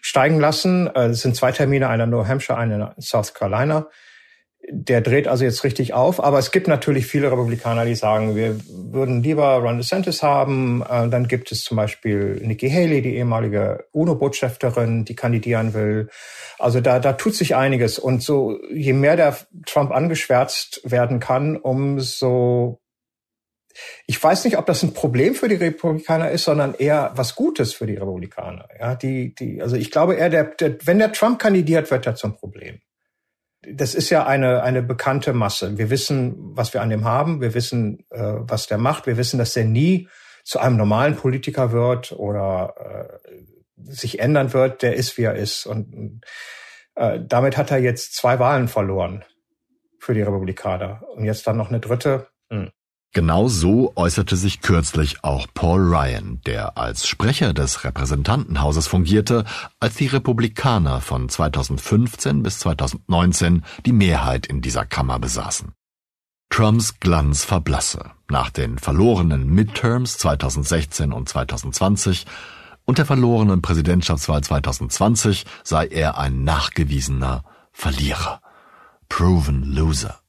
steigen 0.00 0.40
lassen. 0.40 0.88
Äh, 0.92 1.10
es 1.10 1.22
sind 1.22 1.36
zwei 1.36 1.52
Termine, 1.52 1.88
einer 1.88 2.04
in 2.04 2.10
New 2.10 2.26
Hampshire, 2.26 2.58
einer 2.58 2.94
in 2.96 3.02
South 3.02 3.32
Carolina. 3.32 3.86
Der 4.68 5.00
dreht 5.00 5.28
also 5.28 5.44
jetzt 5.44 5.62
richtig 5.64 5.92
auf, 5.92 6.22
aber 6.22 6.38
es 6.38 6.50
gibt 6.50 6.68
natürlich 6.68 7.06
viele 7.06 7.30
Republikaner, 7.30 7.84
die 7.84 7.96
sagen, 7.96 8.36
wir 8.36 8.56
würden 8.68 9.22
lieber 9.22 9.56
Ron 9.58 9.78
DeSantis 9.78 10.22
haben. 10.22 10.82
Äh, 10.82 11.08
dann 11.08 11.28
gibt 11.28 11.52
es 11.52 11.62
zum 11.62 11.76
Beispiel 11.76 12.40
Nikki 12.42 12.70
Haley, 12.70 13.02
die 13.02 13.14
ehemalige 13.14 13.84
UNO-Botschafterin, 13.92 15.04
die 15.04 15.14
kandidieren 15.14 15.74
will. 15.74 16.08
Also 16.58 16.80
da, 16.80 16.98
da 16.98 17.12
tut 17.12 17.36
sich 17.36 17.54
einiges. 17.54 18.00
Und 18.00 18.20
so, 18.24 18.58
je 18.72 18.94
mehr 18.94 19.14
der 19.14 19.36
Trump 19.64 19.92
angeschwärzt 19.92 20.80
werden 20.84 21.20
kann, 21.20 21.56
umso 21.56 22.81
ich 24.06 24.22
weiß 24.22 24.44
nicht, 24.44 24.58
ob 24.58 24.66
das 24.66 24.82
ein 24.82 24.94
Problem 24.94 25.34
für 25.34 25.48
die 25.48 25.56
Republikaner 25.56 26.30
ist, 26.30 26.44
sondern 26.44 26.74
eher 26.74 27.12
was 27.14 27.34
Gutes 27.34 27.72
für 27.74 27.86
die 27.86 27.96
Republikaner. 27.96 28.68
Ja, 28.78 28.94
die, 28.94 29.34
die, 29.34 29.62
also 29.62 29.76
ich 29.76 29.90
glaube 29.90 30.14
eher, 30.14 30.30
der, 30.30 30.44
der, 30.44 30.76
wenn 30.84 30.98
der 30.98 31.12
Trump 31.12 31.38
kandidiert, 31.38 31.90
wird 31.90 32.06
er 32.06 32.14
zum 32.14 32.36
Problem 32.36 32.80
das 33.62 33.94
ist 33.94 34.10
ja 34.10 34.26
eine, 34.26 34.62
eine 34.62 34.82
bekannte 34.82 35.32
Masse. 35.32 35.78
Wir 35.78 35.90
wissen, 35.90 36.34
was 36.56 36.74
wir 36.74 36.82
an 36.82 36.90
dem 36.90 37.04
haben. 37.04 37.40
Wir 37.40 37.54
wissen, 37.54 38.04
äh, 38.10 38.34
was 38.38 38.66
der 38.66 38.78
macht. 38.78 39.06
Wir 39.06 39.16
wissen, 39.16 39.38
dass 39.38 39.54
der 39.54 39.64
nie 39.64 40.08
zu 40.44 40.58
einem 40.58 40.76
normalen 40.76 41.16
Politiker 41.16 41.70
wird 41.70 42.12
oder 42.12 43.20
äh, 43.28 43.92
sich 43.92 44.18
ändern 44.18 44.52
wird. 44.52 44.82
Der 44.82 44.94
ist, 44.96 45.16
wie 45.16 45.22
er 45.22 45.36
ist. 45.36 45.66
Und 45.66 46.22
äh, 46.96 47.20
damit 47.22 47.56
hat 47.56 47.70
er 47.70 47.78
jetzt 47.78 48.14
zwei 48.14 48.38
Wahlen 48.40 48.66
verloren 48.66 49.24
für 50.00 50.14
die 50.14 50.22
Republikaner. 50.22 51.02
Und 51.14 51.24
jetzt 51.24 51.46
dann 51.46 51.56
noch 51.56 51.68
eine 51.68 51.80
dritte. 51.80 52.26
Hm. 52.50 52.70
Genau 53.14 53.46
so 53.46 53.92
äußerte 53.94 54.36
sich 54.36 54.62
kürzlich 54.62 55.22
auch 55.22 55.46
Paul 55.52 55.94
Ryan, 55.94 56.40
der 56.46 56.78
als 56.78 57.06
Sprecher 57.06 57.52
des 57.52 57.84
Repräsentantenhauses 57.84 58.86
fungierte, 58.86 59.44
als 59.80 59.96
die 59.96 60.06
Republikaner 60.06 61.02
von 61.02 61.28
2015 61.28 62.42
bis 62.42 62.60
2019 62.60 63.64
die 63.84 63.92
Mehrheit 63.92 64.46
in 64.46 64.62
dieser 64.62 64.86
Kammer 64.86 65.18
besaßen. 65.18 65.72
Trumps 66.48 67.00
Glanz 67.00 67.44
verblasse 67.44 68.12
nach 68.30 68.48
den 68.48 68.78
verlorenen 68.78 69.46
Midterms 69.46 70.16
2016 70.16 71.12
und 71.12 71.28
2020 71.28 72.24
und 72.86 72.96
der 72.96 73.04
verlorenen 73.04 73.60
Präsidentschaftswahl 73.60 74.42
2020 74.42 75.44
sei 75.64 75.86
er 75.86 76.16
ein 76.16 76.44
nachgewiesener 76.44 77.44
Verlierer. 77.72 78.40
Proven 79.10 79.64
Loser. 79.64 80.21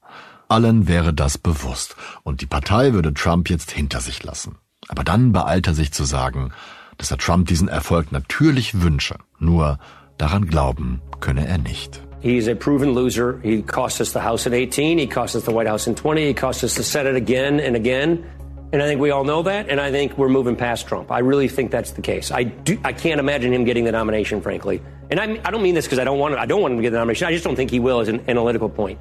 Allen 0.54 0.88
wäre 0.88 1.16
das 1.16 1.40
bewusst 1.40 1.96
und 2.22 2.42
die 2.42 2.46
Partei 2.46 2.94
würde 2.94 3.12
Trump 3.12 3.50
jetzt 3.50 3.72
hinter 3.72 4.02
sich 4.02 4.22
lassen. 4.22 4.58
Aber 4.88 5.04
dann 5.04 5.32
beeilt 5.32 5.66
er 5.66 5.74
sich 5.74 5.92
zu 5.92 6.04
sagen, 6.04 6.52
dass 7.00 7.10
er 7.10 7.18
Trump 7.18 7.48
diesen 7.48 7.68
Erfolg 7.68 8.12
natürlich 8.12 8.84
wünsche, 8.84 9.16
nur 9.40 9.80
daran 10.20 10.46
glauben 10.46 11.02
könne 11.20 11.48
er 11.48 11.58
nicht. 11.58 12.04
He's 12.22 12.48
a 12.48 12.54
proven 12.54 12.94
loser. 12.94 13.40
He 13.42 13.64
cost 13.64 14.00
us 14.00 14.14
the 14.14 14.20
House 14.20 14.46
in 14.46 14.54
18. 14.54 15.00
He 15.00 15.08
cost 15.08 15.36
us 15.36 15.44
the 15.44 15.52
White 15.52 15.68
House 15.68 15.88
in 15.88 15.96
20. 15.96 16.24
He 16.24 16.36
cost 16.36 16.64
us 16.64 16.76
the 16.76 16.84
Senate 16.84 17.18
again 17.18 17.60
and 17.60 17.76
again. 17.76 18.24
And 18.72 18.82
I 18.82 18.86
think 18.88 19.02
we 19.02 19.10
all 19.10 19.24
know 19.24 19.42
that. 19.42 19.70
And 19.70 19.82
I 19.82 19.92
think 19.92 20.20
we're 20.20 20.30
moving 20.30 20.56
past 20.56 20.88
Trump. 20.88 21.12
I 21.12 21.20
really 21.20 21.48
think 21.48 21.72
that's 21.72 21.94
the 21.94 22.02
case. 22.04 22.32
I 22.32 22.44
do, 22.44 22.78
I 22.84 22.94
can't 22.94 23.20
imagine 23.20 23.52
him 23.52 23.66
getting 23.66 23.86
the 23.86 23.92
nomination, 23.92 24.40
frankly. 24.40 24.82
And 25.10 25.20
I, 25.20 25.42
I 25.44 25.52
don't 25.52 25.64
mean 25.64 25.74
this 25.74 25.86
because 25.86 26.00
I 26.00 26.04
don't 26.04 26.20
want 26.20 26.36
I 26.36 26.46
don't 26.46 26.62
want 26.62 26.74
him 26.74 26.78
to 26.78 26.84
get 26.84 26.92
the 26.92 27.00
nomination. 27.00 27.28
I 27.28 27.32
just 27.32 27.44
don't 27.44 27.56
think 27.56 27.72
he 27.72 27.80
will 27.80 28.00
as 28.00 28.08
an 28.08 28.22
analytical 28.28 28.70
point. 28.70 29.00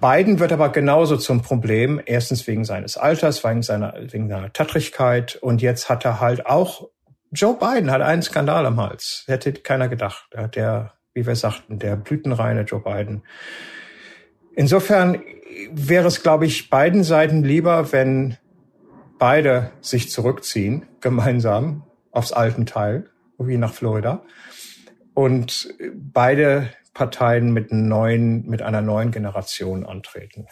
Biden 0.00 0.38
wird 0.38 0.52
aber 0.52 0.70
genauso 0.70 1.16
zum 1.16 1.42
Problem. 1.42 2.00
Erstens 2.04 2.46
wegen 2.46 2.64
seines 2.64 2.96
Alters, 2.96 3.44
wegen 3.44 3.62
seiner, 3.62 3.94
wegen 4.00 4.28
seiner 4.28 4.52
Tattrigkeit. 4.52 5.36
Und 5.36 5.60
jetzt 5.60 5.88
hat 5.88 6.04
er 6.04 6.20
halt 6.20 6.46
auch, 6.46 6.88
Joe 7.32 7.56
Biden 7.58 7.90
hat 7.90 8.00
einen 8.00 8.22
Skandal 8.22 8.64
am 8.66 8.80
Hals. 8.80 9.24
Hätte 9.26 9.52
keiner 9.52 9.88
gedacht. 9.88 10.28
Der, 10.54 10.94
wie 11.12 11.26
wir 11.26 11.36
sagten, 11.36 11.78
der 11.78 11.96
blütenreine 11.96 12.62
Joe 12.62 12.80
Biden. 12.80 13.22
Insofern 14.54 15.22
wäre 15.72 16.08
es, 16.08 16.22
glaube 16.22 16.46
ich, 16.46 16.70
beiden 16.70 17.04
Seiten 17.04 17.44
lieber, 17.44 17.92
wenn 17.92 18.36
beide 19.18 19.70
sich 19.80 20.10
zurückziehen, 20.10 20.86
gemeinsam 21.00 21.84
aufs 22.10 22.32
alten 22.32 22.66
Teil, 22.66 23.10
wie 23.38 23.58
nach 23.58 23.74
Florida. 23.74 24.22
Und 25.14 25.74
beide 25.94 26.70
Parteien 26.94 27.52
mit, 27.52 27.72
neuen, 27.72 28.46
mit 28.46 28.62
einer 28.62 28.82
neuen 28.82 29.10
Generation 29.10 29.86
antreten. 29.86 30.46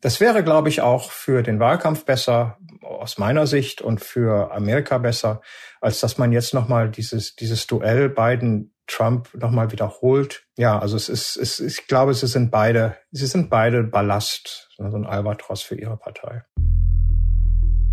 Das 0.00 0.20
wäre, 0.20 0.42
glaube 0.42 0.68
ich, 0.68 0.80
auch 0.80 1.12
für 1.12 1.42
den 1.42 1.60
Wahlkampf 1.60 2.04
besser, 2.04 2.58
aus 2.82 3.18
meiner 3.18 3.46
Sicht, 3.46 3.80
und 3.80 4.00
für 4.00 4.52
Amerika 4.52 4.98
besser, 4.98 5.40
als 5.80 6.00
dass 6.00 6.18
man 6.18 6.32
jetzt 6.32 6.54
nochmal 6.54 6.90
dieses, 6.90 7.36
dieses 7.36 7.68
Duell 7.68 8.08
Biden-Trump 8.08 9.32
nochmal 9.34 9.70
wiederholt. 9.70 10.44
Ja, 10.56 10.76
also 10.80 10.96
es 10.96 11.08
ist, 11.08 11.36
es, 11.36 11.60
ich 11.60 11.86
glaube, 11.86 12.14
sie 12.14 12.26
sind 12.26 12.50
beide, 12.50 12.96
sie 13.12 13.26
sind 13.26 13.48
beide 13.48 13.84
Ballast, 13.84 14.70
so 14.76 14.82
ein 14.82 15.06
Albatros 15.06 15.62
für 15.62 15.76
ihre 15.76 15.96
Partei. 15.96 16.42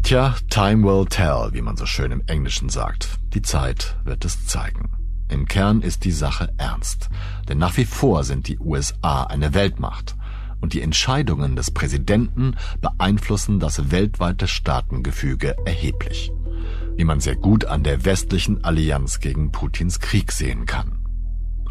Tja, 0.01 0.35
time 0.49 0.83
will 0.83 1.05
tell, 1.05 1.49
wie 1.53 1.61
man 1.61 1.77
so 1.77 1.85
schön 1.85 2.11
im 2.11 2.23
Englischen 2.25 2.69
sagt. 2.69 3.19
Die 3.35 3.43
Zeit 3.43 3.97
wird 4.03 4.25
es 4.25 4.47
zeigen. 4.47 4.98
Im 5.29 5.45
Kern 5.45 5.81
ist 5.81 6.05
die 6.05 6.11
Sache 6.11 6.51
ernst, 6.57 7.09
denn 7.47 7.59
nach 7.59 7.77
wie 7.77 7.85
vor 7.85 8.23
sind 8.23 8.47
die 8.47 8.59
USA 8.59 9.23
eine 9.23 9.53
Weltmacht 9.53 10.15
und 10.59 10.73
die 10.73 10.81
Entscheidungen 10.81 11.55
des 11.55 11.71
Präsidenten 11.71 12.55
beeinflussen 12.81 13.59
das 13.59 13.91
weltweite 13.91 14.47
Staatengefüge 14.47 15.55
erheblich, 15.65 16.31
wie 16.97 17.03
man 17.05 17.19
sehr 17.19 17.35
gut 17.35 17.65
an 17.65 17.83
der 17.83 18.05
westlichen 18.05 18.63
Allianz 18.63 19.19
gegen 19.19 19.51
Putins 19.51 19.99
Krieg 19.99 20.31
sehen 20.31 20.65
kann 20.65 20.97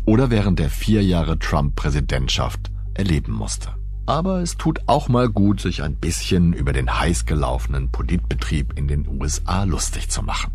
oder 0.07 0.31
während 0.31 0.59
der 0.59 0.71
vier 0.71 1.03
Jahre 1.03 1.39
Trump-Präsidentschaft 1.39 2.71
erleben 2.95 3.33
musste. 3.33 3.75
aber 4.07 4.41
es 4.41 4.57
tut 4.57 4.81
auch 4.87 5.09
mal 5.09 5.29
gut, 5.29 5.61
sich 5.61 5.83
ein 5.83 5.97
bisschen 5.97 6.55
über 6.55 6.73
den 6.73 6.99
heiß 6.99 7.27
gelaufenen 7.27 7.91
Politbetrieb 7.93 8.73
in 8.75 8.89
den 8.89 9.07
USA 9.07 9.65
lustig 9.65 10.09
zu 10.09 10.23
machen. 10.23 10.51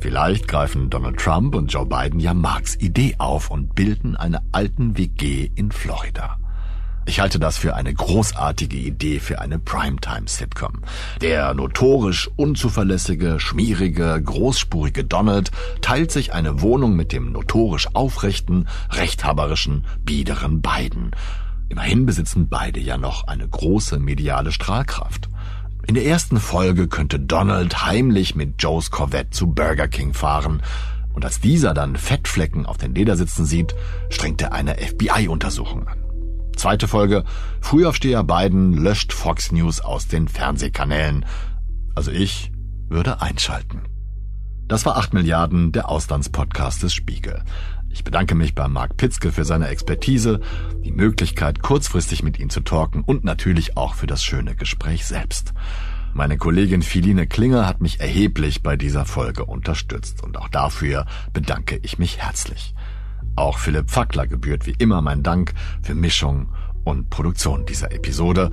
Vielleicht 0.00 0.48
greifen 0.48 0.90
Donald 0.90 1.18
Trump 1.18 1.54
und 1.54 1.72
Joe 1.72 1.86
Biden 1.86 2.20
ja 2.20 2.34
Marks 2.34 2.76
Idee 2.76 3.14
auf 3.18 3.50
und 3.50 3.74
bilden 3.74 4.16
eine 4.16 4.40
alten 4.52 4.96
WG 4.96 5.50
in 5.54 5.72
Florida. 5.72 6.38
Ich 7.08 7.20
halte 7.20 7.38
das 7.38 7.56
für 7.56 7.76
eine 7.76 7.94
großartige 7.94 8.76
Idee 8.76 9.20
für 9.20 9.40
eine 9.40 9.60
Primetime-Sitcom. 9.60 10.82
Der 11.20 11.54
notorisch 11.54 12.28
unzuverlässige, 12.34 13.38
schmierige, 13.38 14.20
großspurige 14.20 15.04
Donald 15.04 15.52
teilt 15.80 16.10
sich 16.10 16.34
eine 16.34 16.60
Wohnung 16.62 16.96
mit 16.96 17.12
dem 17.12 17.30
notorisch 17.30 17.86
aufrechten, 17.94 18.66
rechthaberischen, 18.90 19.84
biederen 20.04 20.62
Biden. 20.62 21.12
Immerhin 21.68 22.06
besitzen 22.06 22.48
beide 22.48 22.80
ja 22.80 22.98
noch 22.98 23.28
eine 23.28 23.46
große 23.46 24.00
mediale 24.00 24.50
Strahlkraft. 24.50 25.28
In 25.86 25.94
der 25.94 26.04
ersten 26.04 26.40
Folge 26.40 26.88
könnte 26.88 27.20
Donald 27.20 27.86
heimlich 27.86 28.34
mit 28.34 28.60
Joes 28.60 28.90
Corvette 28.90 29.30
zu 29.30 29.52
Burger 29.52 29.86
King 29.86 30.14
fahren, 30.14 30.62
und 31.12 31.24
als 31.24 31.40
dieser 31.40 31.72
dann 31.72 31.96
Fettflecken 31.96 32.66
auf 32.66 32.76
den 32.76 32.94
Ledersitzen 32.94 33.46
sieht, 33.46 33.74
strengt 34.10 34.42
er 34.42 34.52
eine 34.52 34.74
FBI-Untersuchung 34.74 35.88
an. 35.88 35.96
Zweite 36.56 36.88
Folge, 36.88 37.24
Frühaufsteher 37.60 38.24
Biden 38.24 38.74
löscht 38.74 39.12
Fox 39.12 39.52
News 39.52 39.80
aus 39.80 40.08
den 40.08 40.28
Fernsehkanälen. 40.28 41.24
Also 41.94 42.10
ich 42.10 42.52
würde 42.88 43.22
einschalten. 43.22 43.82
Das 44.68 44.84
war 44.84 44.96
8 44.96 45.14
Milliarden, 45.14 45.72
der 45.72 45.88
Auslandspodcast 45.88 46.82
des 46.82 46.92
Spiegel. 46.92 47.44
Ich 47.96 48.04
bedanke 48.04 48.34
mich 48.34 48.54
bei 48.54 48.68
Marc 48.68 48.98
Pitzke 48.98 49.32
für 49.32 49.46
seine 49.46 49.68
Expertise, 49.68 50.40
die 50.84 50.92
Möglichkeit, 50.92 51.62
kurzfristig 51.62 52.22
mit 52.22 52.38
ihm 52.38 52.50
zu 52.50 52.60
talken 52.60 53.02
und 53.02 53.24
natürlich 53.24 53.78
auch 53.78 53.94
für 53.94 54.06
das 54.06 54.22
schöne 54.22 54.54
Gespräch 54.54 55.06
selbst. 55.06 55.54
Meine 56.12 56.36
Kollegin 56.36 56.82
Philine 56.82 57.26
Klinger 57.26 57.66
hat 57.66 57.80
mich 57.80 57.98
erheblich 58.00 58.62
bei 58.62 58.76
dieser 58.76 59.06
Folge 59.06 59.46
unterstützt 59.46 60.22
und 60.22 60.36
auch 60.36 60.48
dafür 60.48 61.06
bedanke 61.32 61.80
ich 61.82 61.98
mich 61.98 62.18
herzlich. 62.18 62.74
Auch 63.34 63.56
Philipp 63.56 63.90
Fackler 63.90 64.26
gebührt 64.26 64.66
wie 64.66 64.74
immer 64.76 65.00
mein 65.00 65.22
Dank 65.22 65.54
für 65.80 65.94
Mischung 65.94 66.52
und 66.84 67.08
Produktion 67.08 67.64
dieser 67.64 67.92
Episode. 67.92 68.50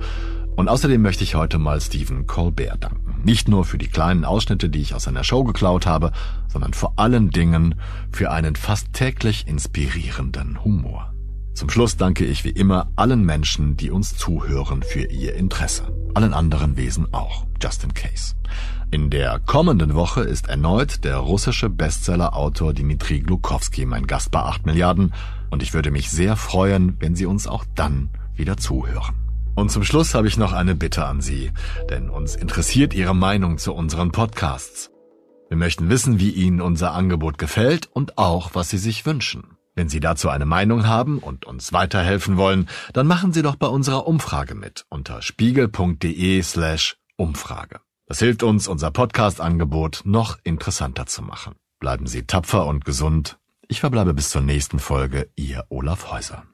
Und 0.56 0.70
außerdem 0.70 1.02
möchte 1.02 1.22
ich 1.22 1.34
heute 1.34 1.58
mal 1.58 1.82
Stephen 1.82 2.26
Colbert 2.26 2.82
danken. 2.82 3.03
Nicht 3.24 3.48
nur 3.48 3.64
für 3.64 3.78
die 3.78 3.88
kleinen 3.88 4.24
Ausschnitte, 4.24 4.68
die 4.68 4.82
ich 4.82 4.94
aus 4.94 5.04
seiner 5.04 5.24
Show 5.24 5.44
geklaut 5.44 5.86
habe, 5.86 6.12
sondern 6.46 6.74
vor 6.74 6.92
allen 6.96 7.30
Dingen 7.30 7.74
für 8.12 8.30
einen 8.30 8.54
fast 8.54 8.92
täglich 8.92 9.48
inspirierenden 9.48 10.62
Humor. 10.62 11.10
Zum 11.54 11.70
Schluss 11.70 11.96
danke 11.96 12.24
ich 12.26 12.44
wie 12.44 12.50
immer 12.50 12.90
allen 12.96 13.24
Menschen, 13.24 13.76
die 13.76 13.90
uns 13.90 14.16
zuhören 14.16 14.82
für 14.82 15.04
ihr 15.04 15.34
Interesse. 15.36 15.84
Allen 16.12 16.34
anderen 16.34 16.76
Wesen 16.76 17.14
auch, 17.14 17.46
just 17.62 17.82
in 17.84 17.94
case. 17.94 18.34
In 18.90 19.08
der 19.08 19.38
kommenden 19.38 19.94
Woche 19.94 20.20
ist 20.20 20.48
erneut 20.48 21.04
der 21.04 21.16
russische 21.16 21.70
Bestsellerautor 21.70 22.74
Dmitri 22.74 23.20
Glukowski 23.20 23.86
mein 23.86 24.06
Gast 24.06 24.32
bei 24.32 24.40
8 24.40 24.66
Milliarden 24.66 25.14
und 25.50 25.62
ich 25.62 25.72
würde 25.72 25.90
mich 25.90 26.10
sehr 26.10 26.36
freuen, 26.36 26.96
wenn 27.00 27.14
Sie 27.14 27.26
uns 27.26 27.46
auch 27.46 27.64
dann 27.74 28.10
wieder 28.34 28.56
zuhören. 28.56 29.23
Und 29.54 29.70
zum 29.70 29.84
Schluss 29.84 30.14
habe 30.14 30.26
ich 30.26 30.36
noch 30.36 30.52
eine 30.52 30.74
Bitte 30.74 31.04
an 31.04 31.20
Sie, 31.20 31.52
denn 31.88 32.10
uns 32.10 32.34
interessiert 32.34 32.92
Ihre 32.94 33.14
Meinung 33.14 33.58
zu 33.58 33.72
unseren 33.72 34.10
Podcasts. 34.10 34.90
Wir 35.48 35.56
möchten 35.56 35.88
wissen, 35.88 36.18
wie 36.18 36.30
Ihnen 36.30 36.60
unser 36.60 36.92
Angebot 36.92 37.38
gefällt 37.38 37.86
und 37.92 38.18
auch, 38.18 38.50
was 38.54 38.70
Sie 38.70 38.78
sich 38.78 39.06
wünschen. 39.06 39.56
Wenn 39.76 39.88
Sie 39.88 40.00
dazu 40.00 40.28
eine 40.28 40.46
Meinung 40.46 40.86
haben 40.86 41.18
und 41.18 41.44
uns 41.44 41.72
weiterhelfen 41.72 42.36
wollen, 42.36 42.68
dann 42.92 43.06
machen 43.06 43.32
Sie 43.32 43.42
doch 43.42 43.56
bei 43.56 43.66
unserer 43.66 44.06
Umfrage 44.06 44.54
mit 44.54 44.86
unter 44.88 45.22
spiegel.de 45.22 46.42
slash 46.42 46.96
Umfrage. 47.16 47.80
Das 48.06 48.18
hilft 48.18 48.42
uns, 48.42 48.68
unser 48.68 48.90
Podcast-Angebot 48.90 50.02
noch 50.04 50.38
interessanter 50.44 51.06
zu 51.06 51.22
machen. 51.22 51.54
Bleiben 51.80 52.06
Sie 52.06 52.26
tapfer 52.26 52.66
und 52.66 52.84
gesund. 52.84 53.38
Ich 53.68 53.80
verbleibe 53.80 54.14
bis 54.14 54.28
zur 54.28 54.42
nächsten 54.42 54.78
Folge, 54.78 55.30
Ihr 55.36 55.64
Olaf 55.68 56.10
Häuser. 56.10 56.44